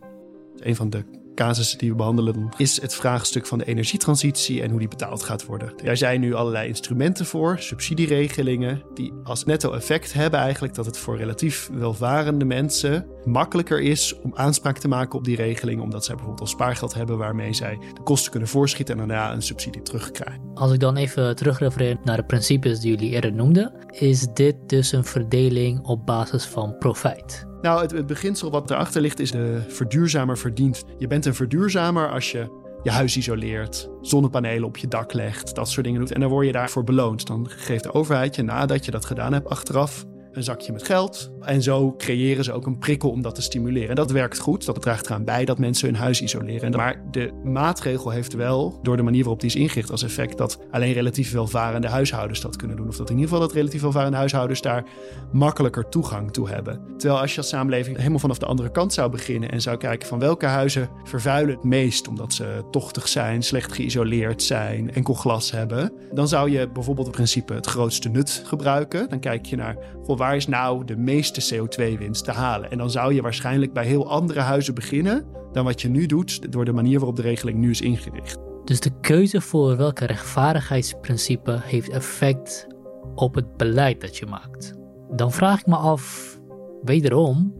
Een 0.55 0.75
van 0.75 0.89
de 0.89 1.18
casussen 1.39 1.77
die 1.77 1.89
we 1.89 1.95
behandelen 1.95 2.49
is 2.57 2.81
het 2.81 2.95
vraagstuk 2.95 3.45
van 3.45 3.57
de 3.57 3.65
energietransitie 3.65 4.61
en 4.61 4.69
hoe 4.69 4.79
die 4.79 4.87
betaald 4.87 5.23
gaat 5.23 5.45
worden. 5.45 5.73
Daar 5.83 5.97
zijn 5.97 6.21
nu 6.21 6.33
allerlei 6.33 6.67
instrumenten 6.67 7.25
voor, 7.25 7.59
subsidieregelingen, 7.59 8.83
die 8.93 9.13
als 9.23 9.45
netto 9.45 9.73
effect 9.73 10.13
hebben 10.13 10.39
eigenlijk 10.39 10.73
dat 10.73 10.85
het 10.85 10.97
voor 10.97 11.17
relatief 11.17 11.69
welvarende 11.73 12.45
mensen 12.45 13.05
makkelijker 13.23 13.81
is 13.81 14.19
om 14.19 14.35
aanspraak 14.35 14.77
te 14.77 14.87
maken 14.87 15.19
op 15.19 15.25
die 15.25 15.35
regeling, 15.35 15.81
omdat 15.81 16.05
zij 16.05 16.15
bijvoorbeeld 16.15 16.47
al 16.47 16.55
spaargeld 16.55 16.93
hebben 16.93 17.17
waarmee 17.17 17.53
zij 17.53 17.77
de 17.93 18.01
kosten 18.03 18.31
kunnen 18.31 18.49
voorschieten 18.49 18.99
en 18.99 19.07
daarna 19.07 19.33
een 19.33 19.41
subsidie 19.41 19.81
terugkrijgen. 19.81 20.41
Als 20.53 20.71
ik 20.71 20.79
dan 20.79 20.95
even 20.95 21.35
terugrefereer 21.35 21.97
naar 22.03 22.17
de 22.17 22.25
principes 22.25 22.79
die 22.79 22.91
jullie 22.91 23.09
eerder 23.09 23.33
noemden, 23.33 23.73
is 23.89 24.27
dit 24.33 24.55
dus 24.67 24.91
een 24.91 25.05
verdeling 25.05 25.85
op 25.85 26.05
basis 26.05 26.45
van 26.45 26.77
profijt. 26.77 27.48
Nou, 27.61 27.81
het, 27.81 27.91
het 27.91 28.05
beginsel 28.05 28.51
wat 28.51 28.71
erachter 28.71 29.01
ligt 29.01 29.19
is 29.19 29.31
de 29.31 29.61
verduurzamer 29.67 30.37
verdient. 30.37 30.83
Je 30.97 31.07
bent 31.07 31.25
een 31.25 31.35
verduurzamer 31.35 32.11
als 32.11 32.31
je 32.31 32.57
je 32.83 32.91
huis 32.91 33.17
isoleert, 33.17 33.89
zonnepanelen 34.01 34.67
op 34.67 34.77
je 34.77 34.87
dak 34.87 35.13
legt, 35.13 35.55
dat 35.55 35.69
soort 35.69 35.85
dingen 35.85 35.99
doet. 35.99 36.11
En 36.11 36.19
dan 36.19 36.29
word 36.29 36.45
je 36.45 36.51
daarvoor 36.51 36.83
beloond. 36.83 37.27
Dan 37.27 37.49
geeft 37.49 37.83
de 37.83 37.93
overheid 37.93 38.35
je 38.35 38.43
nadat 38.43 38.85
je 38.85 38.91
dat 38.91 39.05
gedaan 39.05 39.33
hebt 39.33 39.49
achteraf 39.49 40.05
een 40.31 40.43
zakje 40.43 40.71
met 40.71 40.83
geld. 40.83 41.31
En 41.41 41.61
zo 41.61 41.95
creëren 41.97 42.43
ze 42.43 42.51
ook 42.51 42.65
een 42.65 42.77
prikkel 42.77 43.09
om 43.09 43.21
dat 43.21 43.35
te 43.35 43.41
stimuleren. 43.41 43.89
En 43.89 43.95
dat 43.95 44.11
werkt 44.11 44.39
goed. 44.39 44.65
Dat 44.65 44.81
draagt 44.81 45.05
eraan 45.05 45.23
bij 45.23 45.45
dat 45.45 45.59
mensen 45.59 45.87
hun 45.87 45.97
huis 45.97 46.21
isoleren. 46.21 46.71
Maar 46.71 47.03
de 47.11 47.31
maatregel 47.43 48.09
heeft 48.09 48.33
wel, 48.33 48.79
door 48.81 48.97
de 48.97 49.03
manier 49.03 49.21
waarop 49.21 49.39
die 49.41 49.49
is 49.49 49.55
ingericht, 49.55 49.91
als 49.91 50.03
effect 50.03 50.37
dat 50.37 50.59
alleen 50.71 50.93
relatief 50.93 51.31
welvarende 51.31 51.87
huishoudens 51.87 52.41
dat 52.41 52.55
kunnen 52.55 52.77
doen. 52.77 52.87
Of 52.87 52.97
dat 52.97 53.09
in 53.09 53.15
ieder 53.15 53.29
geval 53.29 53.47
dat 53.47 53.55
relatief 53.55 53.81
welvarende 53.81 54.17
huishoudens 54.17 54.61
daar 54.61 54.83
makkelijker 55.31 55.89
toegang 55.89 56.31
toe 56.31 56.49
hebben. 56.49 56.81
Terwijl 56.97 57.21
als 57.21 57.31
je 57.31 57.37
als 57.37 57.49
samenleving 57.49 57.97
helemaal 57.97 58.19
vanaf 58.19 58.37
de 58.37 58.45
andere 58.45 58.71
kant 58.71 58.93
zou 58.93 59.11
beginnen 59.11 59.51
en 59.51 59.61
zou 59.61 59.77
kijken 59.77 60.07
van 60.07 60.19
welke 60.19 60.45
huizen 60.45 60.89
vervuilen 61.03 61.55
het 61.55 61.63
meest 61.63 62.07
omdat 62.07 62.33
ze 62.33 62.63
tochtig 62.71 63.07
zijn, 63.07 63.43
slecht 63.43 63.73
geïsoleerd 63.73 64.43
zijn, 64.43 64.93
enkel 64.93 65.13
glas 65.13 65.51
hebben, 65.51 65.91
dan 66.11 66.27
zou 66.27 66.51
je 66.51 66.69
bijvoorbeeld 66.69 67.07
het 67.07 67.15
principe 67.15 67.53
het 67.53 67.65
grootste 67.65 68.09
nut 68.09 68.43
gebruiken. 68.45 69.09
Dan 69.09 69.19
kijk 69.19 69.45
je 69.45 69.55
naar 69.55 69.77
waar 70.19 70.35
is 70.35 70.47
nou 70.47 70.85
de 70.85 70.97
meeste 70.97 71.55
CO2-winst 71.55 72.23
te 72.23 72.31
halen. 72.31 72.71
En 72.71 72.77
dan 72.77 72.91
zou 72.91 73.13
je 73.13 73.21
waarschijnlijk 73.21 73.73
bij 73.73 73.85
heel 73.85 74.09
andere 74.09 74.39
huizen 74.39 74.75
beginnen 74.75 75.25
dan 75.51 75.65
wat 75.65 75.81
je 75.81 75.89
nu 75.89 76.05
doet 76.05 76.51
door 76.51 76.65
de 76.65 76.71
manier 76.71 76.97
waarop 76.97 77.15
de 77.15 77.21
regeling 77.21 77.57
nu 77.57 77.69
is 77.69 77.81
ingericht. 77.81 78.37
Dus 78.65 78.79
de 78.79 78.99
keuze 79.01 79.41
voor 79.41 79.77
welke 79.77 80.05
rechtvaardigheidsprincipe 80.05 81.59
heeft 81.63 81.89
effect 81.89 82.67
op 83.15 83.35
het 83.35 83.57
beleid 83.57 84.01
dat 84.01 84.17
je 84.17 84.25
maakt. 84.25 84.73
Dan 85.11 85.31
vraag 85.31 85.59
ik 85.59 85.65
me 85.65 85.75
af, 85.75 86.37
wederom, 86.83 87.53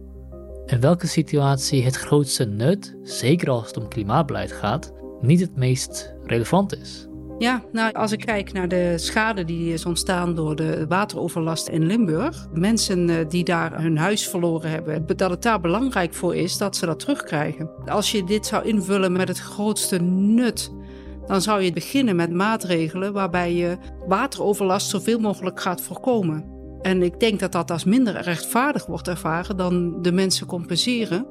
in 0.66 0.80
welke 0.80 1.06
situatie 1.06 1.84
het 1.84 1.96
grootste 1.96 2.44
nut, 2.44 2.96
zeker 3.02 3.50
als 3.50 3.66
het 3.66 3.76
om 3.76 3.88
klimaatbeleid 3.88 4.52
gaat, 4.52 4.92
niet 5.20 5.40
het 5.40 5.56
meest 5.56 6.14
relevant 6.24 6.76
is. 6.76 7.08
Ja, 7.40 7.62
nou, 7.72 7.92
als 7.92 8.12
ik 8.12 8.20
kijk 8.20 8.52
naar 8.52 8.68
de 8.68 8.98
schade 8.98 9.44
die 9.44 9.72
is 9.72 9.86
ontstaan 9.86 10.34
door 10.34 10.56
de 10.56 10.86
wateroverlast 10.88 11.68
in 11.68 11.86
Limburg. 11.86 12.46
Mensen 12.52 13.10
eh, 13.10 13.16
die 13.28 13.44
daar 13.44 13.82
hun 13.82 13.98
huis 13.98 14.28
verloren 14.28 14.70
hebben, 14.70 15.06
dat 15.16 15.30
het 15.30 15.42
daar 15.42 15.60
belangrijk 15.60 16.14
voor 16.14 16.36
is 16.36 16.58
dat 16.58 16.76
ze 16.76 16.86
dat 16.86 16.98
terugkrijgen. 16.98 17.70
Als 17.86 18.12
je 18.12 18.24
dit 18.24 18.46
zou 18.46 18.64
invullen 18.64 19.12
met 19.12 19.28
het 19.28 19.38
grootste 19.38 19.98
nut, 20.02 20.72
dan 21.26 21.42
zou 21.42 21.60
je 21.62 21.72
beginnen 21.72 22.16
met 22.16 22.32
maatregelen 22.32 23.12
waarbij 23.12 23.54
je 23.54 23.76
wateroverlast 24.06 24.90
zoveel 24.90 25.18
mogelijk 25.18 25.60
gaat 25.60 25.80
voorkomen. 25.80 26.44
En 26.82 27.02
ik 27.02 27.20
denk 27.20 27.40
dat 27.40 27.52
dat 27.52 27.70
als 27.70 27.84
minder 27.84 28.20
rechtvaardig 28.20 28.86
wordt 28.86 29.08
ervaren 29.08 29.56
dan 29.56 30.02
de 30.02 30.12
mensen 30.12 30.46
compenseren 30.46 31.26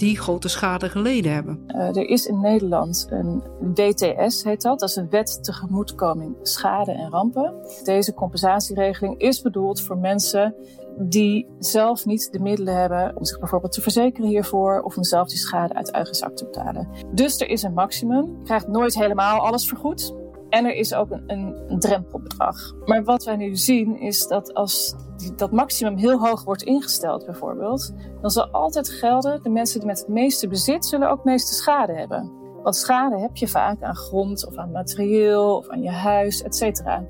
die 0.00 0.18
grote 0.18 0.48
schade 0.48 0.88
geleden 0.88 1.32
hebben. 1.32 1.64
Uh, 1.66 1.96
er 1.96 2.08
is 2.08 2.26
in 2.26 2.40
Nederland 2.40 3.06
een 3.10 3.42
WTS, 3.74 4.44
heet 4.44 4.62
dat. 4.62 4.80
Dat 4.80 4.88
is 4.88 4.96
een 4.96 5.10
wet 5.10 5.44
tegemoetkoming 5.44 6.36
schade 6.42 6.92
en 6.92 7.10
rampen. 7.10 7.54
Deze 7.84 8.14
compensatieregeling 8.14 9.18
is 9.18 9.42
bedoeld 9.42 9.80
voor 9.80 9.98
mensen 9.98 10.54
die 10.98 11.46
zelf 11.58 12.04
niet 12.04 12.32
de 12.32 12.38
middelen 12.38 12.76
hebben 12.76 13.16
om 13.16 13.24
zich 13.24 13.38
bijvoorbeeld 13.38 13.72
te 13.72 13.80
verzekeren 13.80 14.28
hiervoor 14.28 14.82
of 14.82 14.96
om 14.96 15.04
zelf 15.04 15.28
die 15.28 15.38
schade 15.38 15.74
uit 15.74 15.90
eigen 15.90 16.14
zak 16.14 16.36
te 16.36 16.44
betalen. 16.44 16.88
Dus 17.14 17.40
er 17.40 17.48
is 17.48 17.62
een 17.62 17.74
maximum. 17.74 18.24
Je 18.38 18.44
krijgt 18.44 18.68
nooit 18.68 18.94
helemaal 18.94 19.40
alles 19.40 19.68
vergoed. 19.68 20.14
En 20.50 20.64
er 20.64 20.74
is 20.74 20.94
ook 20.94 21.10
een, 21.10 21.54
een, 21.68 21.78
drempelbedrag. 21.78 22.74
Maar 22.84 23.04
wat 23.04 23.24
wij 23.24 23.36
nu 23.36 23.56
zien 23.56 24.00
is 24.00 24.26
dat 24.26 24.54
als 24.54 24.94
dat 25.36 25.52
maximum 25.52 25.96
heel 25.96 26.18
hoog 26.18 26.44
wordt 26.44 26.62
ingesteld, 26.62 27.24
bijvoorbeeld, 27.24 27.92
dan 28.20 28.30
zal 28.30 28.46
altijd 28.46 28.88
gelden: 28.88 29.42
de 29.42 29.50
mensen 29.50 29.78
die 29.78 29.88
met 29.88 29.98
het 29.98 30.08
meeste 30.08 30.48
bezit 30.48 30.86
zullen 30.86 31.10
ook 31.10 31.24
meeste 31.24 31.54
schade 31.54 31.92
hebben. 31.92 32.38
Want 32.62 32.76
schade 32.76 33.18
heb 33.18 33.36
je 33.36 33.48
vaak 33.48 33.82
aan 33.82 33.96
grond 33.96 34.46
of 34.46 34.56
aan 34.56 34.70
materieel 34.70 35.56
of 35.56 35.68
aan 35.68 35.82
je 35.82 35.90
huis, 35.90 36.42
et 36.42 36.56
cetera. 36.56 37.04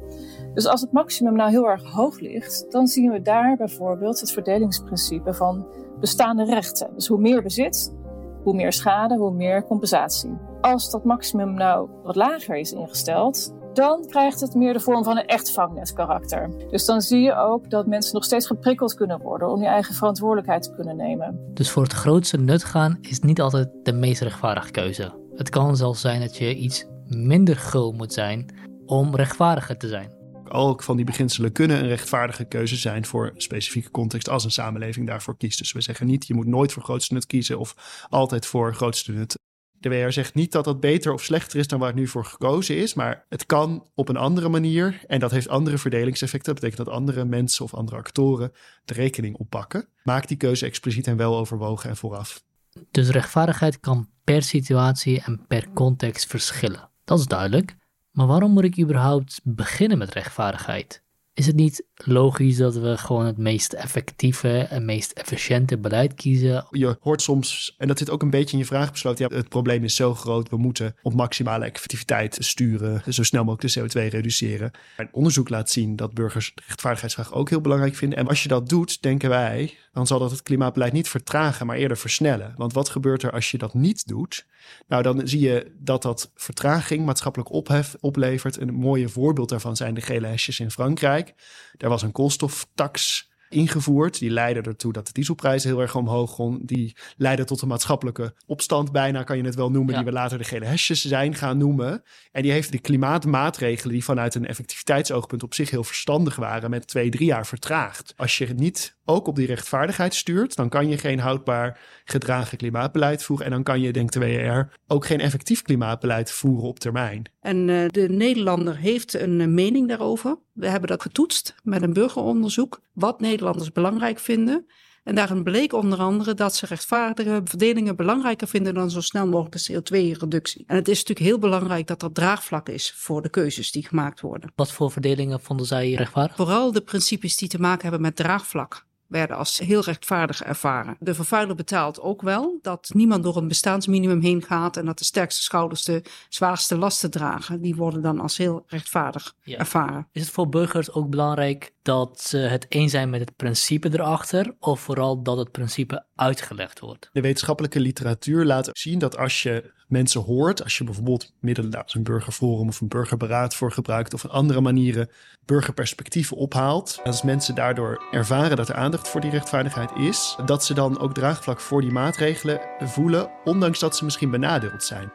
Dus 0.54 0.66
als 0.66 0.80
het 0.80 0.92
maximum 0.92 1.36
nou 1.36 1.50
heel 1.50 1.68
erg 1.68 1.92
hoog 1.92 2.20
ligt, 2.20 2.66
dan 2.70 2.86
zien 2.86 3.10
we 3.10 3.22
daar 3.22 3.56
bijvoorbeeld 3.56 4.20
het 4.20 4.32
verdelingsprincipe 4.32 5.34
van 5.34 5.66
bestaande 6.00 6.44
rechten. 6.44 6.90
Dus 6.94 7.06
hoe 7.06 7.20
meer 7.20 7.42
bezit, 7.42 7.94
hoe 8.42 8.54
meer 8.54 8.72
schade, 8.72 9.16
hoe 9.16 9.32
meer 9.32 9.64
compensatie. 9.64 10.38
Als 10.60 10.90
dat 10.90 11.04
maximum 11.04 11.54
nou 11.54 11.88
wat 12.02 12.16
lager 12.16 12.56
is 12.56 12.72
ingesteld, 12.72 13.54
dan 13.72 14.06
krijgt 14.06 14.40
het 14.40 14.54
meer 14.54 14.72
de 14.72 14.80
vorm 14.80 15.04
van 15.04 15.18
een 15.18 15.26
echt 15.26 15.50
vangnetkarakter. 15.52 16.50
Dus 16.70 16.84
dan 16.84 17.00
zie 17.00 17.20
je 17.20 17.34
ook 17.34 17.70
dat 17.70 17.86
mensen 17.86 18.14
nog 18.14 18.24
steeds 18.24 18.46
geprikkeld 18.46 18.94
kunnen 18.94 19.20
worden 19.20 19.48
om 19.48 19.60
je 19.60 19.68
eigen 19.68 19.94
verantwoordelijkheid 19.94 20.62
te 20.62 20.74
kunnen 20.74 20.96
nemen. 20.96 21.50
Dus 21.54 21.70
voor 21.70 21.82
het 21.82 21.92
grootste 21.92 22.36
nut 22.36 22.64
gaan 22.64 22.98
is 23.00 23.20
niet 23.20 23.40
altijd 23.40 23.68
de 23.82 23.92
meest 23.92 24.20
rechtvaardige 24.20 24.70
keuze. 24.70 25.12
Het 25.34 25.48
kan 25.48 25.76
zelfs 25.76 26.00
zijn 26.00 26.20
dat 26.20 26.36
je 26.36 26.54
iets 26.54 26.86
minder 27.06 27.56
gul 27.56 27.92
moet 27.92 28.12
zijn 28.12 28.46
om 28.86 29.16
rechtvaardiger 29.16 29.76
te 29.76 29.88
zijn 29.88 30.19
ook 30.50 30.82
van 30.82 30.96
die 30.96 31.04
beginselen 31.04 31.52
kunnen 31.52 31.78
een 31.78 31.88
rechtvaardige 31.88 32.44
keuze 32.44 32.76
zijn 32.76 33.04
voor 33.04 33.30
een 33.34 33.40
specifieke 33.40 33.90
context 33.90 34.28
als 34.28 34.44
een 34.44 34.50
samenleving 34.50 35.06
daarvoor 35.06 35.36
kiest. 35.36 35.58
Dus 35.58 35.72
we 35.72 35.80
zeggen 35.80 36.06
niet, 36.06 36.26
je 36.26 36.34
moet 36.34 36.46
nooit 36.46 36.72
voor 36.72 36.82
grootste 36.82 37.14
nut 37.14 37.26
kiezen 37.26 37.58
of 37.58 38.04
altijd 38.08 38.46
voor 38.46 38.74
grootste 38.74 39.12
nut. 39.12 39.38
De 39.80 39.88
WR 39.88 40.10
zegt 40.10 40.34
niet 40.34 40.52
dat 40.52 40.64
dat 40.64 40.80
beter 40.80 41.12
of 41.12 41.22
slechter 41.22 41.58
is 41.58 41.66
dan 41.66 41.78
waar 41.78 41.88
het 41.88 41.96
nu 41.96 42.06
voor 42.06 42.24
gekozen 42.24 42.76
is, 42.76 42.94
maar 42.94 43.24
het 43.28 43.46
kan 43.46 43.88
op 43.94 44.08
een 44.08 44.16
andere 44.16 44.48
manier 44.48 45.04
en 45.06 45.20
dat 45.20 45.30
heeft 45.30 45.48
andere 45.48 45.78
verdelingseffecten. 45.78 46.52
Dat 46.52 46.62
betekent 46.62 46.86
dat 46.86 46.96
andere 46.96 47.24
mensen 47.24 47.64
of 47.64 47.74
andere 47.74 47.96
actoren 47.96 48.52
de 48.84 48.94
rekening 48.94 49.36
oppakken. 49.36 49.88
Maak 50.02 50.28
die 50.28 50.36
keuze 50.36 50.66
expliciet 50.66 51.06
en 51.06 51.16
wel 51.16 51.36
overwogen 51.36 51.90
en 51.90 51.96
vooraf. 51.96 52.42
Dus 52.90 53.08
rechtvaardigheid 53.08 53.80
kan 53.80 54.08
per 54.24 54.42
situatie 54.42 55.20
en 55.20 55.46
per 55.46 55.70
context 55.74 56.26
verschillen. 56.26 56.90
Dat 57.04 57.18
is 57.18 57.26
duidelijk. 57.26 57.76
Maar 58.10 58.26
waarom 58.26 58.52
moet 58.52 58.64
ik 58.64 58.78
überhaupt 58.78 59.40
beginnen 59.44 59.98
met 59.98 60.12
rechtvaardigheid? 60.12 61.02
Is 61.34 61.46
het 61.46 61.56
niet 61.56 61.84
logisch 61.94 62.56
dat 62.56 62.74
we 62.74 62.96
gewoon 62.96 63.26
het 63.26 63.36
meest 63.36 63.72
effectieve 63.72 64.58
en 64.58 64.84
meest 64.84 65.12
efficiënte 65.12 65.78
beleid 65.78 66.14
kiezen? 66.14 66.66
Je 66.70 66.96
hoort 67.00 67.22
soms, 67.22 67.74
en 67.78 67.88
dat 67.88 67.98
zit 67.98 68.10
ook 68.10 68.22
een 68.22 68.30
beetje 68.30 68.52
in 68.52 68.58
je 68.58 68.64
vraag 68.64 68.92
besloten, 68.92 69.28
ja, 69.28 69.36
het 69.36 69.48
probleem 69.48 69.84
is 69.84 69.94
zo 69.94 70.14
groot, 70.14 70.48
we 70.48 70.56
moeten 70.56 70.94
op 71.02 71.14
maximale 71.14 71.64
effectiviteit 71.64 72.36
sturen, 72.40 73.02
zo 73.12 73.22
snel 73.22 73.44
mogelijk 73.44 73.74
de 73.74 73.80
CO2 73.80 74.08
reduceren. 74.08 74.70
En 74.96 75.08
onderzoek 75.12 75.48
laat 75.48 75.70
zien 75.70 75.96
dat 75.96 76.14
burgers 76.14 76.52
de 76.54 76.62
rechtvaardigheidsvraag 76.66 77.32
ook 77.32 77.48
heel 77.48 77.60
belangrijk 77.60 77.94
vinden. 77.94 78.18
En 78.18 78.28
als 78.28 78.42
je 78.42 78.48
dat 78.48 78.68
doet, 78.68 79.02
denken 79.02 79.28
wij, 79.28 79.74
dan 79.92 80.06
zal 80.06 80.18
dat 80.18 80.30
het 80.30 80.42
klimaatbeleid 80.42 80.92
niet 80.92 81.08
vertragen, 81.08 81.66
maar 81.66 81.76
eerder 81.76 81.96
versnellen. 81.96 82.54
Want 82.56 82.72
wat 82.72 82.88
gebeurt 82.88 83.22
er 83.22 83.32
als 83.32 83.50
je 83.50 83.58
dat 83.58 83.74
niet 83.74 84.06
doet? 84.06 84.46
Nou, 84.88 85.02
dan 85.02 85.28
zie 85.28 85.40
je 85.40 85.76
dat 85.78 86.02
dat 86.02 86.30
vertraging 86.34 87.04
maatschappelijk 87.04 87.52
ophef 87.52 87.96
oplevert. 88.00 88.60
Een 88.60 88.74
mooie 88.74 89.08
voorbeeld 89.08 89.48
daarvan 89.48 89.76
zijn 89.76 89.94
de 89.94 90.00
gele 90.00 90.26
hesjes 90.26 90.60
in 90.60 90.70
Frankrijk. 90.70 91.34
Daar 91.76 91.90
was 91.90 92.02
een 92.02 92.12
koolstoftax 92.12 93.29
ingevoerd. 93.50 94.18
Die 94.18 94.30
leidde 94.30 94.70
ertoe 94.70 94.92
dat 94.92 95.06
de 95.06 95.12
dieselprijzen 95.12 95.70
heel 95.70 95.80
erg 95.80 95.96
omhoog 95.96 96.34
gingen. 96.34 96.60
Die 96.62 96.96
leidde 97.16 97.44
tot 97.44 97.62
een 97.62 97.68
maatschappelijke 97.68 98.34
opstand 98.46 98.92
bijna, 98.92 99.22
kan 99.22 99.36
je 99.36 99.44
het 99.44 99.54
wel 99.54 99.70
noemen, 99.70 99.94
die 99.94 100.04
we 100.04 100.12
later 100.12 100.38
de 100.38 100.44
gele 100.44 100.64
hesjes 100.64 101.04
zijn 101.04 101.34
gaan 101.34 101.58
noemen. 101.58 102.02
En 102.32 102.42
die 102.42 102.52
heeft 102.52 102.72
de 102.72 102.78
klimaatmaatregelen 102.78 103.92
die 103.92 104.04
vanuit 104.04 104.34
een 104.34 104.46
effectiviteitsoogpunt 104.46 105.42
op 105.42 105.54
zich 105.54 105.70
heel 105.70 105.84
verstandig 105.84 106.36
waren, 106.36 106.70
met 106.70 106.86
twee, 106.86 107.10
drie 107.10 107.26
jaar 107.26 107.46
vertraagd. 107.46 108.14
Als 108.16 108.38
je 108.38 108.46
niet 108.46 108.98
ook 109.04 109.26
op 109.26 109.36
die 109.36 109.46
rechtvaardigheid 109.46 110.14
stuurt, 110.14 110.56
dan 110.56 110.68
kan 110.68 110.88
je 110.88 110.98
geen 110.98 111.18
houdbaar 111.18 111.78
gedragen 112.04 112.58
klimaatbeleid 112.58 113.22
voeren. 113.22 113.46
En 113.46 113.52
dan 113.52 113.62
kan 113.62 113.80
je, 113.80 113.92
denkt 113.92 114.12
de 114.12 114.18
WR, 114.18 114.76
ook 114.86 115.06
geen 115.06 115.20
effectief 115.20 115.62
klimaatbeleid 115.62 116.30
voeren 116.30 116.68
op 116.68 116.78
termijn. 116.78 117.24
En 117.40 117.68
uh, 117.68 117.88
de 117.88 118.08
Nederlander 118.08 118.76
heeft 118.76 119.14
een 119.14 119.40
uh, 119.40 119.46
mening 119.46 119.88
daarover. 119.88 120.38
We 120.60 120.68
hebben 120.68 120.88
dat 120.88 121.02
getoetst 121.02 121.54
met 121.62 121.82
een 121.82 121.92
burgeronderzoek. 121.92 122.80
Wat 122.92 123.20
Nederlanders 123.20 123.72
belangrijk 123.72 124.18
vinden. 124.18 124.66
En 125.04 125.14
daarin 125.14 125.42
bleek 125.42 125.72
onder 125.72 125.98
andere 125.98 126.34
dat 126.34 126.54
ze 126.54 126.66
rechtvaardige 126.66 127.40
verdelingen 127.44 127.96
belangrijker 127.96 128.48
vinden 128.48 128.74
dan 128.74 128.90
zo 128.90 129.00
snel 129.00 129.26
mogelijk 129.26 129.66
de 129.66 129.72
CO2-reductie. 129.72 130.64
En 130.66 130.76
het 130.76 130.88
is 130.88 130.98
natuurlijk 130.98 131.26
heel 131.26 131.38
belangrijk 131.38 131.86
dat 131.86 132.02
er 132.02 132.12
draagvlak 132.12 132.68
is 132.68 132.92
voor 132.96 133.22
de 133.22 133.28
keuzes 133.28 133.72
die 133.72 133.86
gemaakt 133.86 134.20
worden. 134.20 134.52
Wat 134.54 134.72
voor 134.72 134.90
verdelingen 134.90 135.40
vonden 135.40 135.66
zij 135.66 135.92
rechtvaardig? 135.92 136.36
Vooral 136.36 136.72
de 136.72 136.80
principes 136.80 137.36
die 137.36 137.48
te 137.48 137.60
maken 137.60 137.82
hebben 137.82 138.00
met 138.00 138.16
draagvlak 138.16 138.88
werden 139.10 139.36
als 139.36 139.58
heel 139.58 139.82
rechtvaardig 139.82 140.42
ervaren. 140.42 140.96
De 141.00 141.14
vervuiler 141.14 141.56
betaalt 141.56 142.00
ook 142.00 142.22
wel 142.22 142.58
dat 142.62 142.90
niemand 142.94 143.22
door 143.22 143.36
een 143.36 143.48
bestaansminimum 143.48 144.20
heen 144.20 144.42
gaat 144.42 144.76
en 144.76 144.84
dat 144.84 144.98
de 144.98 145.04
sterkste 145.04 145.42
schouders 145.42 145.84
de 145.84 146.02
zwaarste 146.28 146.78
lasten 146.78 147.10
dragen. 147.10 147.60
Die 147.60 147.76
worden 147.76 148.02
dan 148.02 148.20
als 148.20 148.36
heel 148.36 148.64
rechtvaardig 148.66 149.34
ervaren. 149.44 150.08
Is 150.12 150.22
het 150.22 150.30
voor 150.30 150.48
burgers 150.48 150.92
ook 150.92 151.10
belangrijk 151.10 151.74
dat 151.82 152.20
ze 152.20 152.36
het 152.36 152.66
eens 152.68 152.90
zijn 152.90 153.10
met 153.10 153.20
het 153.20 153.36
principe 153.36 153.88
erachter 153.92 154.54
of 154.58 154.80
vooral 154.80 155.22
dat 155.22 155.38
het 155.38 155.50
principe 155.50 156.04
uitgelegd 156.20 156.80
wordt? 156.80 157.10
De 157.12 157.20
wetenschappelijke 157.20 157.80
literatuur 157.80 158.44
laat 158.44 158.70
zien 158.72 158.98
dat 158.98 159.16
als 159.16 159.42
je 159.42 159.72
mensen 159.88 160.20
hoort. 160.20 160.62
Als 160.62 160.78
je 160.78 160.84
bijvoorbeeld 160.84 161.32
middelen 161.40 161.82
als 161.82 161.94
een 161.94 162.02
burgerforum 162.02 162.68
of 162.68 162.80
een 162.80 162.88
burgerberaad 162.88 163.54
voor 163.54 163.72
gebruikt 163.72 164.14
of 164.14 164.24
op 164.24 164.30
andere 164.30 164.60
manieren 164.60 165.10
burgerperspectieven 165.44 166.36
ophaalt. 166.36 167.00
Als 167.04 167.22
mensen 167.22 167.54
daardoor 167.54 168.02
ervaren 168.10 168.56
dat 168.56 168.68
er 168.68 168.74
aandacht 168.74 169.08
voor 169.08 169.20
die 169.20 169.30
rechtvaardigheid 169.30 169.90
is, 169.96 170.36
dat 170.44 170.64
ze 170.64 170.74
dan 170.74 170.98
ook 170.98 171.14
draagvlak 171.14 171.60
voor 171.60 171.80
die 171.80 171.92
maatregelen 171.92 172.60
voelen, 172.80 173.30
ondanks 173.44 173.78
dat 173.78 173.96
ze 173.96 174.04
misschien 174.04 174.30
benadeeld 174.30 174.84
zijn. 174.84 175.12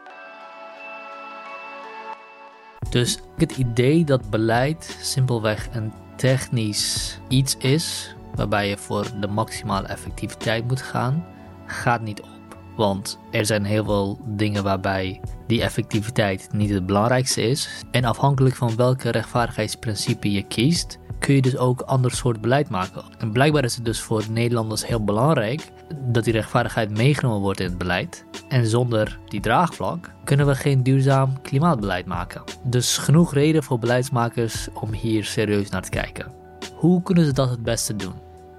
Dus 2.89 3.17
het 3.37 3.57
idee 3.57 4.03
dat 4.03 4.29
beleid 4.29 4.97
simpelweg 5.01 5.67
een 5.71 5.93
technisch 6.15 7.19
iets 7.27 7.57
is 7.57 8.14
waarbij 8.35 8.69
je 8.69 8.77
voor 8.77 9.05
de 9.19 9.27
maximale 9.27 9.87
effectiviteit 9.87 10.67
moet 10.67 10.81
gaan, 10.81 11.25
gaat 11.65 12.01
niet 12.01 12.21
op. 12.21 12.29
Want 12.75 13.19
er 13.31 13.45
zijn 13.45 13.63
heel 13.63 13.83
veel 13.83 14.19
dingen 14.25 14.63
waarbij 14.63 15.21
die 15.47 15.61
effectiviteit 15.61 16.49
niet 16.53 16.69
het 16.69 16.85
belangrijkste 16.85 17.41
is. 17.41 17.83
En 17.91 18.03
afhankelijk 18.03 18.55
van 18.55 18.75
welke 18.75 19.09
rechtvaardigheidsprincipe 19.09 20.31
je 20.31 20.43
kiest, 20.43 20.99
kun 21.19 21.35
je 21.35 21.41
dus 21.41 21.57
ook 21.57 21.81
ander 21.81 22.11
soort 22.11 22.41
beleid 22.41 22.69
maken. 22.69 23.03
En 23.17 23.31
blijkbaar 23.31 23.63
is 23.63 23.75
het 23.75 23.85
dus 23.85 24.01
voor 24.01 24.23
Nederlanders 24.29 24.87
heel 24.87 25.03
belangrijk 25.03 25.71
dat 26.11 26.23
die 26.23 26.33
rechtvaardigheid 26.33 26.97
meegenomen 26.97 27.41
wordt 27.41 27.59
in 27.59 27.65
het 27.65 27.77
beleid. 27.77 28.25
En 28.49 28.67
zonder 28.67 29.19
die 29.27 29.39
draagvlak 29.39 30.11
kunnen 30.23 30.45
we 30.47 30.55
geen 30.55 30.83
duurzaam 30.83 31.41
klimaatbeleid 31.41 32.05
maken. 32.05 32.43
Dus 32.63 32.97
genoeg 32.97 33.33
reden 33.33 33.63
voor 33.63 33.79
beleidsmakers 33.79 34.67
om 34.73 34.93
hier 34.93 35.23
serieus 35.23 35.69
naar 35.69 35.81
te 35.81 35.89
kijken. 35.89 36.44
Hoe 36.85 37.01
kunnen 37.01 37.25
ze 37.25 37.33
dat 37.33 37.49
het 37.49 37.63
beste 37.63 37.95
doen? 37.95 38.13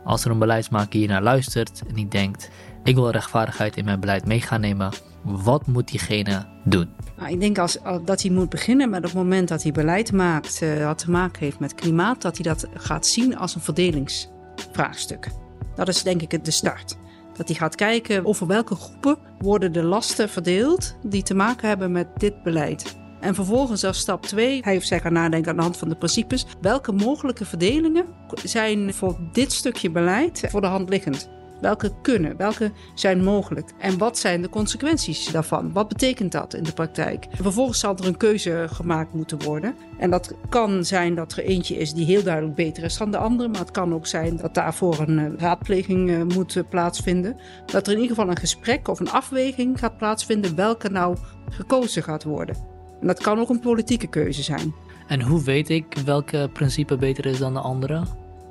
Als 0.04 0.25
er 0.25 0.30
een 0.30 0.38
beleidsmaker 0.38 0.99
hier 0.99 1.09
naar 1.09 1.23
luistert 1.23 1.83
en 1.88 1.95
die 1.95 2.09
denkt: 2.09 2.50
ik 2.85 2.95
wil 2.95 3.11
rechtvaardigheid 3.11 3.76
in 3.76 3.85
mijn 3.85 4.00
beleid 4.00 4.26
mee 4.26 4.40
gaan 4.40 4.61
nemen, 4.61 4.92
wat 5.23 5.66
moet 5.66 5.88
diegene 5.88 6.47
doen? 6.64 6.88
Nou, 7.16 7.33
ik 7.33 7.40
denk 7.40 7.59
als, 7.59 7.78
dat 8.04 8.23
hij 8.23 8.30
moet 8.30 8.49
beginnen 8.49 8.90
met 8.90 9.02
het 9.02 9.12
moment 9.12 9.49
dat 9.49 9.62
hij 9.62 9.73
beleid 9.73 10.12
maakt 10.12 10.62
uh, 10.62 10.85
wat 10.87 10.99
te 10.99 11.11
maken 11.11 11.42
heeft 11.42 11.59
met 11.59 11.75
klimaat, 11.75 12.23
dat 12.23 12.37
hij 12.37 12.45
dat 12.45 12.66
gaat 12.75 13.06
zien 13.06 13.37
als 13.37 13.54
een 13.54 13.61
verdelingsvraagstuk. 13.61 15.30
Dat 15.75 15.88
is 15.88 16.02
denk 16.02 16.23
ik 16.23 16.45
de 16.45 16.50
start. 16.50 16.97
Dat 17.37 17.49
hij 17.49 17.56
gaat 17.56 17.75
kijken 17.75 18.25
over 18.25 18.47
welke 18.47 18.75
groepen 18.75 19.18
worden 19.38 19.73
de 19.73 19.83
lasten 19.83 20.28
verdeeld 20.28 20.97
die 21.02 21.23
te 21.23 21.35
maken 21.35 21.68
hebben 21.68 21.92
met 21.92 22.09
dit 22.16 22.42
beleid. 22.42 22.97
En 23.20 23.35
vervolgens 23.35 23.85
als 23.85 23.99
stap 23.99 24.23
2, 24.23 24.61
hij 24.62 24.76
of 24.76 24.82
zij 24.82 25.00
gaat 25.00 25.12
nadenken 25.12 25.50
aan 25.50 25.56
de 25.56 25.62
hand 25.62 25.76
van 25.76 25.88
de 25.88 25.96
principes, 25.96 26.46
welke 26.61 26.92
mogelijke 26.92 27.44
verdelingen 27.44 28.06
zijn 28.42 28.94
voor 28.94 29.16
dit 29.32 29.52
stukje 29.52 29.90
beleid 29.90 30.46
voor 30.50 30.61
de 30.61 30.66
hand 30.66 30.88
liggend. 30.88 31.28
Welke 31.61 31.92
kunnen, 32.02 32.37
welke 32.37 32.73
zijn 32.94 33.25
mogelijk 33.25 33.70
en 33.78 33.99
wat 33.99 34.18
zijn 34.18 34.42
de 34.42 34.49
consequenties 34.49 35.30
daarvan? 35.30 35.73
Wat 35.73 35.88
betekent 35.88 36.32
dat 36.32 36.54
in 36.54 36.62
de 36.62 36.73
praktijk? 36.73 37.26
vervolgens 37.30 37.80
zal 37.80 37.96
er 37.96 38.06
een 38.06 38.16
keuze 38.16 38.66
gemaakt 38.70 39.12
moeten 39.12 39.42
worden. 39.42 39.75
En 39.99 40.11
dat 40.11 40.35
kan 40.49 40.85
zijn 40.85 41.14
dat 41.14 41.32
er 41.32 41.44
eentje 41.44 41.76
is 41.76 41.92
die 41.92 42.04
heel 42.04 42.23
duidelijk 42.23 42.54
beter 42.54 42.85
is 42.85 42.96
dan 42.96 43.11
de 43.11 43.18
andere, 43.18 43.49
maar 43.49 43.61
het 43.61 43.70
kan 43.70 43.94
ook 43.94 44.06
zijn 44.06 44.37
dat 44.37 44.54
daarvoor 44.54 44.99
een 44.99 45.18
eh, 45.18 45.38
raadpleging 45.38 46.11
eh, 46.11 46.23
moet 46.23 46.56
eh, 46.56 46.62
plaatsvinden. 46.68 47.37
Dat 47.66 47.87
er 47.87 47.92
in 47.92 48.00
ieder 48.00 48.16
geval 48.16 48.30
een 48.30 48.37
gesprek 48.37 48.88
of 48.88 49.00
een 49.00 49.11
afweging 49.11 49.78
gaat 49.78 49.96
plaatsvinden 49.96 50.56
welke 50.56 50.88
nou 50.88 51.16
gekozen 51.50 52.02
gaat 52.02 52.25
worden. 52.25 52.75
En 53.00 53.06
dat 53.06 53.22
kan 53.22 53.38
ook 53.38 53.48
een 53.48 53.60
politieke 53.60 54.06
keuze 54.06 54.42
zijn. 54.42 54.74
En 55.06 55.22
hoe 55.22 55.42
weet 55.42 55.68
ik 55.70 55.98
welke 56.04 56.50
principe 56.52 56.96
beter 56.96 57.26
is 57.26 57.38
dan 57.38 57.52
de 57.54 57.60
andere? 57.60 58.02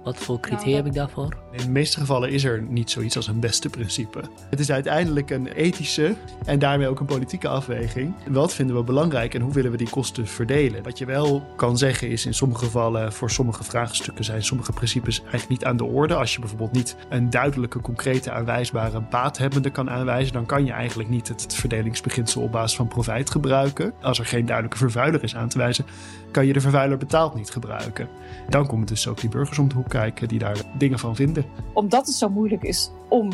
Wat 0.04 0.18
voor 0.18 0.40
criteria 0.40 0.66
nou, 0.66 0.76
heb 0.76 0.86
ik 0.86 0.94
daarvoor? 0.94 1.45
In 1.58 1.64
de 1.64 1.70
meeste 1.70 2.00
gevallen 2.00 2.30
is 2.30 2.44
er 2.44 2.62
niet 2.62 2.92
zoiets 2.92 3.16
als 3.16 3.28
een 3.28 3.40
beste 3.40 3.70
principe. 3.70 4.22
Het 4.50 4.60
is 4.60 4.72
uiteindelijk 4.72 5.30
een 5.30 5.48
ethische 5.48 6.16
en 6.46 6.60
daarmee 6.60 6.88
ook 6.88 7.00
een 7.00 7.06
politieke 7.06 7.48
afweging. 7.48 8.14
Wat 8.28 8.54
vinden 8.54 8.76
we 8.76 8.84
belangrijk 8.84 9.34
en 9.34 9.42
hoe 9.42 9.54
willen 9.54 9.72
we 9.72 9.78
die 9.78 9.90
kosten 9.90 10.28
verdelen? 10.28 10.84
Wat 10.84 10.98
je 10.98 11.06
wel 11.06 11.44
kan 11.56 11.78
zeggen 11.78 12.10
is 12.10 12.26
in 12.26 12.34
sommige 12.34 12.66
gevallen, 12.66 13.14
voor 13.14 13.32
sommige 13.32 13.64
vraagstukken 13.64 14.26
zijn 14.26 14.44
sommige 14.44 14.72
principes 14.72 15.20
eigenlijk 15.20 15.50
niet 15.50 15.66
aan 15.66 15.78
de 15.78 15.84
orde. 15.84 16.16
Als 16.16 16.34
je 16.34 16.40
bijvoorbeeld 16.40 16.72
niet 16.72 16.96
een 17.10 17.30
duidelijke, 17.30 17.82
concrete, 17.82 18.32
aanwijsbare 18.32 19.02
baathebbende 19.02 19.70
kan 19.70 19.90
aanwijzen, 19.90 20.34
dan 20.34 20.46
kan 20.46 20.66
je 20.66 20.72
eigenlijk 20.72 21.10
niet 21.10 21.28
het 21.28 21.56
verdelingsbeginsel 21.56 22.42
op 22.42 22.52
basis 22.52 22.78
van 22.78 22.88
profijt 22.88 23.30
gebruiken. 23.30 23.94
Als 24.02 24.20
er 24.20 24.26
geen 24.26 24.46
duidelijke 24.46 24.78
vervuiler 24.78 25.24
is 25.24 25.36
aan 25.36 25.50
te 25.50 25.58
wijzen, 25.58 25.86
kan 26.32 26.46
je 26.46 26.54
de 26.54 26.62
vervuiler 26.62 26.98
betaald 26.98 27.36
niet 27.36 27.50
gebruiken. 27.50 28.08
Dan 28.50 28.68
komen 28.68 28.88
dus 28.88 29.08
ook 29.08 29.20
die 29.20 29.30
burgers 29.30 29.60
om 29.60 29.68
de 29.68 29.76
hoek 29.76 29.90
kijken 29.90 30.28
die 30.28 30.40
daar 30.40 30.58
dingen 30.78 31.00
van 31.00 31.16
vinden. 31.16 31.45
Omdat 31.74 32.06
het 32.06 32.16
zo 32.16 32.30
moeilijk 32.30 32.64
is 32.64 32.92
om 33.10 33.30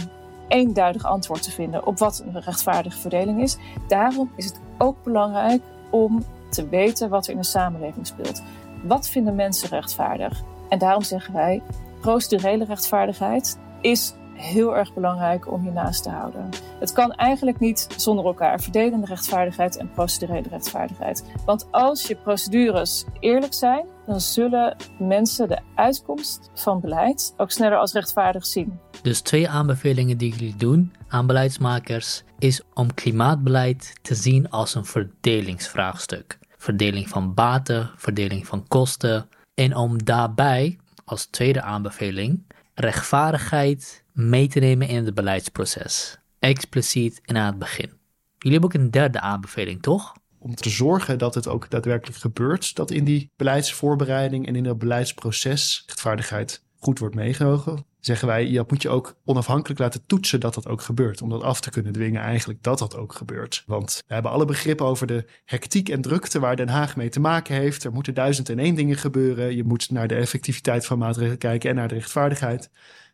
eenduidig 0.47 1.05
antwoord 1.05 1.43
te 1.43 1.51
vinden 1.51 1.85
op 1.85 1.97
wat 1.97 2.23
een 2.25 2.41
rechtvaardige 2.41 2.97
verdeling 2.99 3.41
is, 3.41 3.57
daarom 3.87 4.31
is 4.35 4.45
het 4.45 4.59
ook 4.77 5.03
belangrijk 5.03 5.61
om 5.91 6.23
te 6.49 6.69
weten 6.69 7.09
wat 7.09 7.25
er 7.25 7.31
in 7.31 7.37
de 7.37 7.45
samenleving 7.45 8.07
speelt. 8.07 8.43
Wat 8.83 9.09
vinden 9.09 9.35
mensen 9.35 9.69
rechtvaardig? 9.69 10.43
En 10.69 10.79
daarom 10.79 11.03
zeggen 11.03 11.33
wij, 11.33 11.61
procedurele 12.01 12.65
rechtvaardigheid 12.65 13.59
is 13.81 14.13
heel 14.33 14.75
erg 14.75 14.93
belangrijk 14.93 15.51
om 15.51 15.61
hiernaast 15.61 16.03
te 16.03 16.09
houden. 16.09 16.49
Het 16.79 16.91
kan 16.91 17.11
eigenlijk 17.11 17.59
niet 17.59 17.87
zonder 17.97 18.25
elkaar, 18.25 18.59
verdelende 18.59 19.05
rechtvaardigheid 19.05 19.77
en 19.77 19.91
procedurele 19.91 20.47
rechtvaardigheid. 20.49 21.25
Want 21.45 21.67
als 21.71 22.07
je 22.07 22.15
procedures 22.15 23.05
eerlijk 23.19 23.53
zijn, 23.53 23.85
dan 24.05 24.21
zullen 24.21 24.75
mensen 24.99 25.47
de 25.47 25.59
uitkomst 25.75 26.49
van 26.53 26.79
beleid 26.79 27.33
ook 27.37 27.51
sneller 27.51 27.77
als 27.77 27.93
rechtvaardig 27.93 28.45
zien. 28.45 28.79
Dus 29.01 29.21
twee 29.21 29.49
aanbevelingen 29.49 30.17
die 30.17 30.31
jullie 30.31 30.55
doen 30.55 30.93
aan 31.07 31.27
beleidsmakers 31.27 32.23
is 32.39 32.61
om 32.73 32.93
klimaatbeleid 32.93 33.93
te 34.01 34.15
zien 34.15 34.49
als 34.49 34.75
een 34.75 34.85
verdelingsvraagstuk. 34.85 36.39
Verdeling 36.57 37.09
van 37.09 37.33
baten, 37.33 37.89
verdeling 37.95 38.47
van 38.47 38.67
kosten 38.67 39.29
en 39.53 39.75
om 39.75 40.03
daarbij 40.03 40.79
als 41.05 41.25
tweede 41.25 41.61
aanbeveling 41.61 42.43
rechtvaardigheid 42.73 44.03
mee 44.13 44.47
te 44.47 44.59
nemen 44.59 44.87
in 44.87 45.05
het 45.05 45.13
beleidsproces. 45.13 46.17
Expliciet 46.39 47.21
en 47.25 47.37
aan 47.37 47.45
het 47.45 47.59
begin. 47.59 47.99
Jullie 48.37 48.59
hebben 48.59 48.79
ook 48.79 48.85
een 48.85 48.91
derde 48.91 49.19
aanbeveling, 49.19 49.81
toch? 49.81 50.13
Om 50.43 50.55
te 50.55 50.69
zorgen 50.69 51.17
dat 51.17 51.35
het 51.35 51.47
ook 51.47 51.69
daadwerkelijk 51.69 52.19
gebeurt, 52.19 52.75
dat 52.75 52.91
in 52.91 53.03
die 53.03 53.31
beleidsvoorbereiding 53.35 54.47
en 54.47 54.55
in 54.55 54.65
het 54.65 54.77
beleidsproces 54.77 55.83
rechtvaardigheid 55.85 56.63
goed 56.79 56.99
wordt 56.99 57.15
meegenomen, 57.15 57.85
zeggen 57.99 58.27
wij, 58.27 58.51
dat 58.51 58.69
moet 58.71 58.81
je 58.81 58.89
ook 58.89 59.15
onafhankelijk 59.25 59.79
laten 59.79 60.05
toetsen 60.05 60.39
dat 60.39 60.53
dat 60.53 60.67
ook 60.67 60.81
gebeurt. 60.81 61.21
Om 61.21 61.29
dat 61.29 61.43
af 61.43 61.61
te 61.61 61.69
kunnen 61.69 61.91
dwingen 61.91 62.21
eigenlijk 62.21 62.63
dat 62.63 62.79
dat 62.79 62.95
ook 62.97 63.13
gebeurt. 63.13 63.63
Want 63.65 64.03
we 64.07 64.13
hebben 64.13 64.31
alle 64.31 64.45
begrippen 64.45 64.85
over 64.85 65.07
de 65.07 65.25
hectiek 65.45 65.89
en 65.89 66.01
drukte 66.01 66.39
waar 66.39 66.55
Den 66.55 66.69
Haag 66.69 66.95
mee 66.95 67.09
te 67.09 67.19
maken 67.19 67.55
heeft. 67.55 67.83
Er 67.83 67.91
moeten 67.91 68.13
duizend 68.13 68.49
en 68.49 68.59
één 68.59 68.75
dingen 68.75 68.97
gebeuren. 68.97 69.55
Je 69.55 69.63
moet 69.63 69.91
naar 69.91 70.07
de 70.07 70.15
effectiviteit 70.15 70.85
van 70.85 70.97
maatregelen 70.97 71.37
kijken 71.37 71.69
en 71.69 71.75
naar 71.75 71.87
de 71.87 71.95
rechtvaardigheid. 71.95 72.69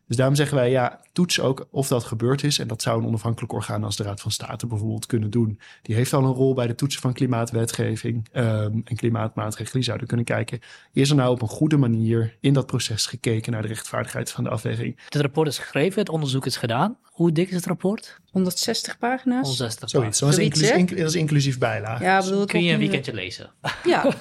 Dus 0.08 0.16
daarom 0.16 0.34
zeggen 0.34 0.56
wij, 0.56 0.70
ja, 0.70 1.00
toets 1.12 1.40
ook 1.40 1.68
of 1.70 1.88
dat 1.88 2.04
gebeurd 2.04 2.42
is. 2.42 2.58
En 2.58 2.68
dat 2.68 2.82
zou 2.82 3.00
een 3.00 3.06
onafhankelijk 3.06 3.52
orgaan 3.52 3.84
als 3.84 3.96
de 3.96 4.02
Raad 4.02 4.20
van 4.20 4.30
State 4.30 4.66
bijvoorbeeld 4.66 5.06
kunnen 5.06 5.30
doen. 5.30 5.60
Die 5.82 5.94
heeft 5.94 6.12
al 6.12 6.24
een 6.24 6.32
rol 6.32 6.54
bij 6.54 6.66
de 6.66 6.74
toetsen 6.74 7.00
van 7.00 7.12
klimaatwetgeving 7.12 8.28
um, 8.32 8.82
en 8.84 8.96
klimaatmaatregelen. 8.96 9.72
Die 9.72 9.82
zouden 9.82 10.06
kunnen 10.06 10.26
kijken, 10.26 10.60
is 10.92 11.10
er 11.10 11.16
nou 11.16 11.30
op 11.30 11.42
een 11.42 11.48
goede 11.48 11.76
manier 11.76 12.36
in 12.40 12.52
dat 12.52 12.66
proces 12.66 13.06
gekeken 13.06 13.52
naar 13.52 13.62
de 13.62 13.68
rechtvaardigheid 13.68 14.30
van 14.30 14.44
de 14.44 14.50
afweging? 14.50 15.00
Het 15.04 15.14
rapport 15.14 15.48
is 15.48 15.58
geschreven, 15.58 16.00
het 16.00 16.08
onderzoek 16.08 16.46
is 16.46 16.56
gedaan. 16.56 16.98
Hoe 17.02 17.32
dik 17.32 17.48
is 17.48 17.54
het 17.54 17.66
rapport? 17.66 18.20
160 18.30 18.98
pagina's. 18.98 19.42
160 19.42 19.88
Zoiets, 19.88 20.18
dat 20.18 20.28
is, 20.28 20.38
inclusief, 20.38 20.88
dat 20.88 21.08
is 21.08 21.14
inclusief 21.14 21.58
bijlage. 21.58 22.02
Ja, 22.02 22.22
bedoel, 22.22 22.44
Kun 22.44 22.62
je 22.62 22.72
een 22.72 22.78
weekendje 22.78 23.14
lezen. 23.14 23.50
Ja. 23.84 24.14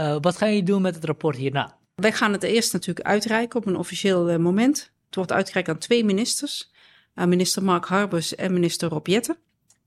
uh, 0.00 0.16
wat 0.26 0.36
ga 0.36 0.46
je 0.46 0.62
doen 0.62 0.82
met 0.82 0.94
het 0.94 1.04
rapport 1.04 1.36
hierna? 1.36 1.76
Wij 1.94 2.12
gaan 2.12 2.32
het 2.32 2.42
eerst 2.42 2.72
natuurlijk 2.72 3.06
uitreiken 3.06 3.58
op 3.58 3.66
een 3.66 3.76
officieel 3.76 4.30
uh, 4.30 4.36
moment. 4.36 4.92
Het 5.08 5.16
wordt 5.16 5.32
uitgereikt 5.32 5.68
aan 5.68 5.78
twee 5.78 6.04
ministers, 6.04 6.70
aan 7.14 7.28
minister 7.28 7.62
Mark 7.64 7.84
Harbers 7.84 8.34
en 8.34 8.52
minister 8.52 8.88
Rob 8.88 9.06
Jetten. 9.06 9.36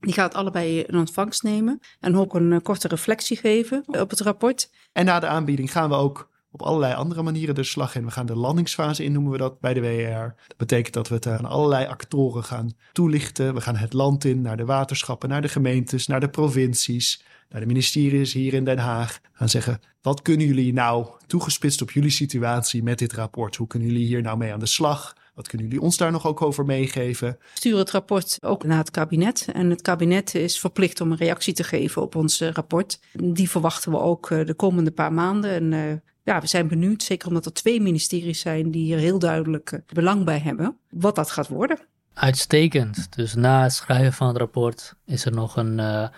Die 0.00 0.12
gaat 0.12 0.34
allebei 0.34 0.80
in 0.80 0.98
ontvangst 0.98 1.42
nemen 1.42 1.80
en 2.00 2.16
ook 2.16 2.34
een 2.34 2.52
eh, 2.52 2.60
korte 2.62 2.88
reflectie 2.88 3.36
geven 3.36 3.84
op 3.86 4.10
het 4.10 4.20
rapport. 4.20 4.70
En 4.92 5.04
na 5.04 5.20
de 5.20 5.26
aanbieding 5.26 5.72
gaan 5.72 5.88
we 5.88 5.94
ook 5.94 6.30
op 6.52 6.62
allerlei 6.62 6.94
andere 6.94 7.22
manieren 7.22 7.54
de 7.54 7.62
slag 7.62 7.94
in. 7.94 8.04
We 8.04 8.10
gaan 8.10 8.26
de 8.26 8.36
landingsfase 8.36 9.04
in, 9.04 9.12
noemen 9.12 9.32
we 9.32 9.38
dat 9.38 9.60
bij 9.60 9.74
de 9.74 9.80
WER. 9.80 10.34
Dat 10.46 10.56
betekent 10.56 10.94
dat 10.94 11.08
we 11.08 11.14
het 11.14 11.26
aan 11.26 11.44
allerlei 11.44 11.86
actoren 11.86 12.44
gaan 12.44 12.72
toelichten. 12.92 13.54
We 13.54 13.60
gaan 13.60 13.76
het 13.76 13.92
land 13.92 14.24
in, 14.24 14.40
naar 14.40 14.56
de 14.56 14.64
waterschappen, 14.64 15.28
naar 15.28 15.42
de 15.42 15.48
gemeentes, 15.48 16.06
naar 16.06 16.20
de 16.20 16.28
provincies, 16.28 17.24
naar 17.48 17.60
de 17.60 17.66
ministeries 17.66 18.32
hier 18.32 18.54
in 18.54 18.64
Den 18.64 18.78
Haag. 18.78 19.20
Gaan 19.32 19.48
zeggen, 19.48 19.80
wat 20.02 20.22
kunnen 20.22 20.46
jullie 20.46 20.72
nou 20.72 21.06
toegespitst 21.26 21.82
op 21.82 21.90
jullie 21.90 22.10
situatie 22.10 22.82
met 22.82 22.98
dit 22.98 23.12
rapport? 23.12 23.56
Hoe 23.56 23.66
kunnen 23.66 23.88
jullie 23.88 24.06
hier 24.06 24.22
nou 24.22 24.36
mee 24.36 24.52
aan 24.52 24.60
de 24.60 24.66
slag? 24.66 25.14
Wat 25.34 25.48
kunnen 25.48 25.66
jullie 25.66 25.82
ons 25.82 25.96
daar 25.96 26.12
nog 26.12 26.26
ook 26.26 26.42
over 26.42 26.64
meegeven? 26.64 27.38
Stuur 27.54 27.78
het 27.78 27.90
rapport 27.90 28.38
ook 28.40 28.64
naar 28.64 28.78
het 28.78 28.90
kabinet. 28.90 29.48
En 29.52 29.70
het 29.70 29.82
kabinet 29.82 30.34
is 30.34 30.60
verplicht 30.60 31.00
om 31.00 31.10
een 31.10 31.16
reactie 31.16 31.54
te 31.54 31.64
geven 31.64 32.02
op 32.02 32.14
ons 32.14 32.40
rapport. 32.40 33.00
Die 33.12 33.50
verwachten 33.50 33.90
we 33.90 33.98
ook 33.98 34.30
eh, 34.30 34.46
de 34.46 34.54
komende 34.54 34.90
paar 34.90 35.12
maanden. 35.12 35.50
En 35.50 35.72
uh, 35.72 35.92
ja, 36.24 36.40
we 36.40 36.46
zijn 36.46 36.68
benieuwd, 36.68 37.02
zeker 37.02 37.28
omdat 37.28 37.46
er 37.46 37.52
twee 37.52 37.80
ministeries 37.80 38.40
zijn 38.40 38.70
die 38.70 38.84
hier 38.84 38.98
heel 38.98 39.18
duidelijk 39.18 39.72
uh, 39.72 39.80
belang 39.92 40.24
bij 40.24 40.38
hebben, 40.38 40.76
wat 40.90 41.14
dat 41.14 41.30
gaat 41.30 41.48
worden. 41.48 41.78
Uitstekend. 42.14 43.16
Dus 43.16 43.34
na 43.34 43.62
het 43.62 43.72
schrijven 43.72 44.12
van 44.12 44.28
het 44.28 44.36
rapport 44.36 44.94
is 45.06 45.24
er 45.24 45.32
nog 45.32 45.56
een 45.56 45.78
uh, 45.78 46.08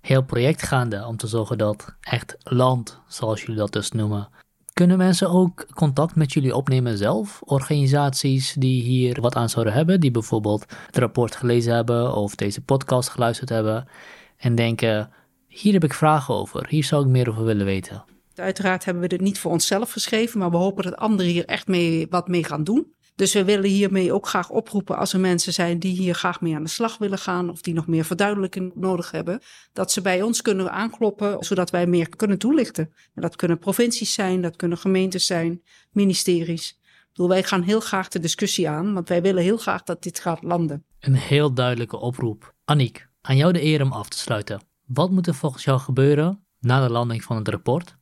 heel 0.00 0.22
project 0.22 0.62
gaande 0.62 1.06
om 1.06 1.16
te 1.16 1.26
zorgen 1.26 1.58
dat 1.58 1.94
echt 2.00 2.36
land, 2.42 3.00
zoals 3.06 3.40
jullie 3.40 3.56
dat 3.56 3.72
dus 3.72 3.90
noemen. 3.90 4.28
Kunnen 4.72 4.98
mensen 4.98 5.30
ook 5.30 5.66
contact 5.74 6.14
met 6.14 6.32
jullie 6.32 6.56
opnemen 6.56 6.98
zelf? 6.98 7.40
Organisaties 7.44 8.52
die 8.52 8.82
hier 8.82 9.20
wat 9.20 9.34
aan 9.34 9.48
zouden 9.48 9.72
hebben, 9.74 10.00
die 10.00 10.10
bijvoorbeeld 10.10 10.64
het 10.86 10.96
rapport 10.96 11.36
gelezen 11.36 11.74
hebben 11.74 12.14
of 12.14 12.34
deze 12.34 12.60
podcast 12.60 13.08
geluisterd 13.08 13.48
hebben 13.48 13.88
en 14.36 14.54
denken: 14.54 15.10
hier 15.46 15.72
heb 15.72 15.84
ik 15.84 15.94
vragen 15.94 16.34
over, 16.34 16.66
hier 16.68 16.84
zou 16.84 17.04
ik 17.04 17.10
meer 17.10 17.30
over 17.30 17.44
willen 17.44 17.66
weten. 17.66 18.04
Uiteraard 18.40 18.84
hebben 18.84 19.02
we 19.02 19.08
dit 19.08 19.20
niet 19.20 19.38
voor 19.38 19.50
onszelf 19.50 19.92
geschreven, 19.92 20.38
maar 20.38 20.50
we 20.50 20.56
hopen 20.56 20.84
dat 20.84 20.96
anderen 20.96 21.32
hier 21.32 21.44
echt 21.44 21.66
mee, 21.66 22.06
wat 22.10 22.28
mee 22.28 22.44
gaan 22.44 22.64
doen. 22.64 22.96
Dus 23.18 23.32
we 23.32 23.44
willen 23.44 23.70
hiermee 23.70 24.12
ook 24.12 24.26
graag 24.26 24.50
oproepen 24.50 24.96
als 24.96 25.12
er 25.12 25.20
mensen 25.20 25.52
zijn 25.52 25.78
die 25.78 25.96
hier 25.96 26.14
graag 26.14 26.40
mee 26.40 26.54
aan 26.54 26.62
de 26.62 26.68
slag 26.68 26.98
willen 26.98 27.18
gaan 27.18 27.50
of 27.50 27.60
die 27.60 27.74
nog 27.74 27.86
meer 27.86 28.04
verduidelijking 28.04 28.72
nodig 28.74 29.10
hebben, 29.10 29.40
dat 29.72 29.92
ze 29.92 30.00
bij 30.00 30.22
ons 30.22 30.42
kunnen 30.42 30.72
aankloppen 30.72 31.36
zodat 31.44 31.70
wij 31.70 31.86
meer 31.86 32.08
kunnen 32.08 32.38
toelichten. 32.38 32.92
En 33.14 33.22
dat 33.22 33.36
kunnen 33.36 33.58
provincies 33.58 34.14
zijn, 34.14 34.42
dat 34.42 34.56
kunnen 34.56 34.78
gemeentes 34.78 35.26
zijn, 35.26 35.62
ministeries. 35.90 36.78
Bedoel, 37.12 37.28
wij 37.28 37.42
gaan 37.42 37.62
heel 37.62 37.80
graag 37.80 38.08
de 38.08 38.18
discussie 38.18 38.68
aan, 38.68 38.94
want 38.94 39.08
wij 39.08 39.22
willen 39.22 39.42
heel 39.42 39.58
graag 39.58 39.82
dat 39.82 40.02
dit 40.02 40.20
gaat 40.20 40.42
landen. 40.42 40.84
Een 41.00 41.14
heel 41.14 41.54
duidelijke 41.54 41.96
oproep. 41.96 42.54
Aniek, 42.64 43.08
aan 43.20 43.36
jou 43.36 43.52
de 43.52 43.62
eer 43.62 43.82
om 43.82 43.92
af 43.92 44.08
te 44.08 44.18
sluiten. 44.18 44.60
Wat 44.84 45.10
moet 45.10 45.26
er 45.26 45.34
volgens 45.34 45.64
jou 45.64 45.80
gebeuren 45.80 46.44
na 46.60 46.86
de 46.86 46.92
landing 46.92 47.22
van 47.22 47.36
het 47.36 47.48
rapport 47.48 47.96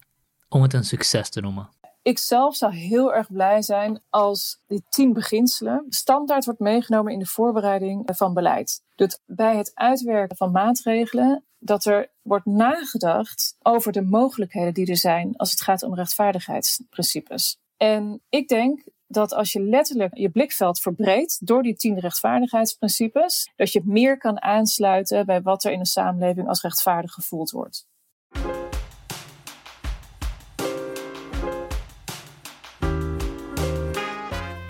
om 0.48 0.62
het 0.62 0.72
een 0.72 0.84
succes 0.84 1.30
te 1.30 1.40
noemen? 1.40 1.68
Ik 2.02 2.18
zelf 2.18 2.56
zou 2.56 2.74
heel 2.74 3.14
erg 3.14 3.32
blij 3.32 3.62
zijn 3.62 4.02
als 4.10 4.60
die 4.66 4.84
tien 4.88 5.12
beginselen 5.12 5.84
standaard 5.88 6.44
wordt 6.44 6.60
meegenomen 6.60 7.12
in 7.12 7.18
de 7.18 7.26
voorbereiding 7.26 8.02
van 8.14 8.34
beleid. 8.34 8.82
Dus 8.94 9.18
bij 9.24 9.56
het 9.56 9.70
uitwerken 9.74 10.36
van 10.36 10.50
maatregelen 10.50 11.44
dat 11.58 11.84
er 11.84 12.12
wordt 12.22 12.46
nagedacht 12.46 13.56
over 13.62 13.92
de 13.92 14.02
mogelijkheden 14.02 14.74
die 14.74 14.86
er 14.86 14.96
zijn 14.96 15.36
als 15.36 15.50
het 15.50 15.60
gaat 15.60 15.82
om 15.82 15.94
rechtvaardigheidsprincipes. 15.94 17.58
En 17.76 18.22
ik 18.28 18.48
denk 18.48 18.84
dat 19.06 19.32
als 19.32 19.52
je 19.52 19.60
letterlijk 19.60 20.16
je 20.16 20.30
blikveld 20.30 20.80
verbreedt 20.80 21.46
door 21.46 21.62
die 21.62 21.76
tien 21.76 21.98
rechtvaardigheidsprincipes, 21.98 23.50
dat 23.56 23.72
je 23.72 23.82
meer 23.84 24.18
kan 24.18 24.42
aansluiten 24.42 25.26
bij 25.26 25.42
wat 25.42 25.64
er 25.64 25.72
in 25.72 25.78
de 25.78 25.86
samenleving 25.86 26.48
als 26.48 26.62
rechtvaardig 26.62 27.12
gevoeld 27.12 27.50
wordt. 27.50 27.86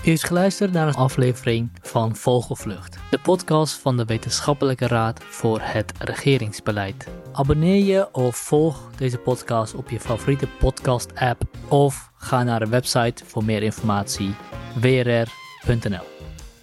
U 0.07 0.09
heeft 0.09 0.25
geluisterd 0.25 0.73
naar 0.73 0.89
een 0.89 0.95
aflevering 0.95 1.71
van 1.83 2.17
Vogelvlucht, 2.17 2.99
de 3.11 3.19
podcast 3.19 3.79
van 3.79 3.97
de 3.97 4.05
Wetenschappelijke 4.05 4.87
Raad 4.87 5.25
voor 5.25 5.61
het 5.63 5.93
Regeringsbeleid. 5.99 7.09
Abonneer 7.33 7.85
je 7.85 8.15
of 8.15 8.37
volg 8.37 8.91
deze 8.97 9.19
podcast 9.19 9.75
op 9.75 9.91
je 9.91 10.01
favoriete 10.01 10.47
podcast-app 10.59 11.43
of 11.69 12.11
ga 12.17 12.43
naar 12.43 12.61
de 12.61 12.69
website 12.69 13.25
voor 13.25 13.45
meer 13.45 13.63
informatie 13.63 14.35
wrr.nl. 14.81 16.07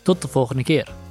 Tot 0.01 0.21
de 0.21 0.27
volgende 0.27 0.63
keer. 0.63 1.02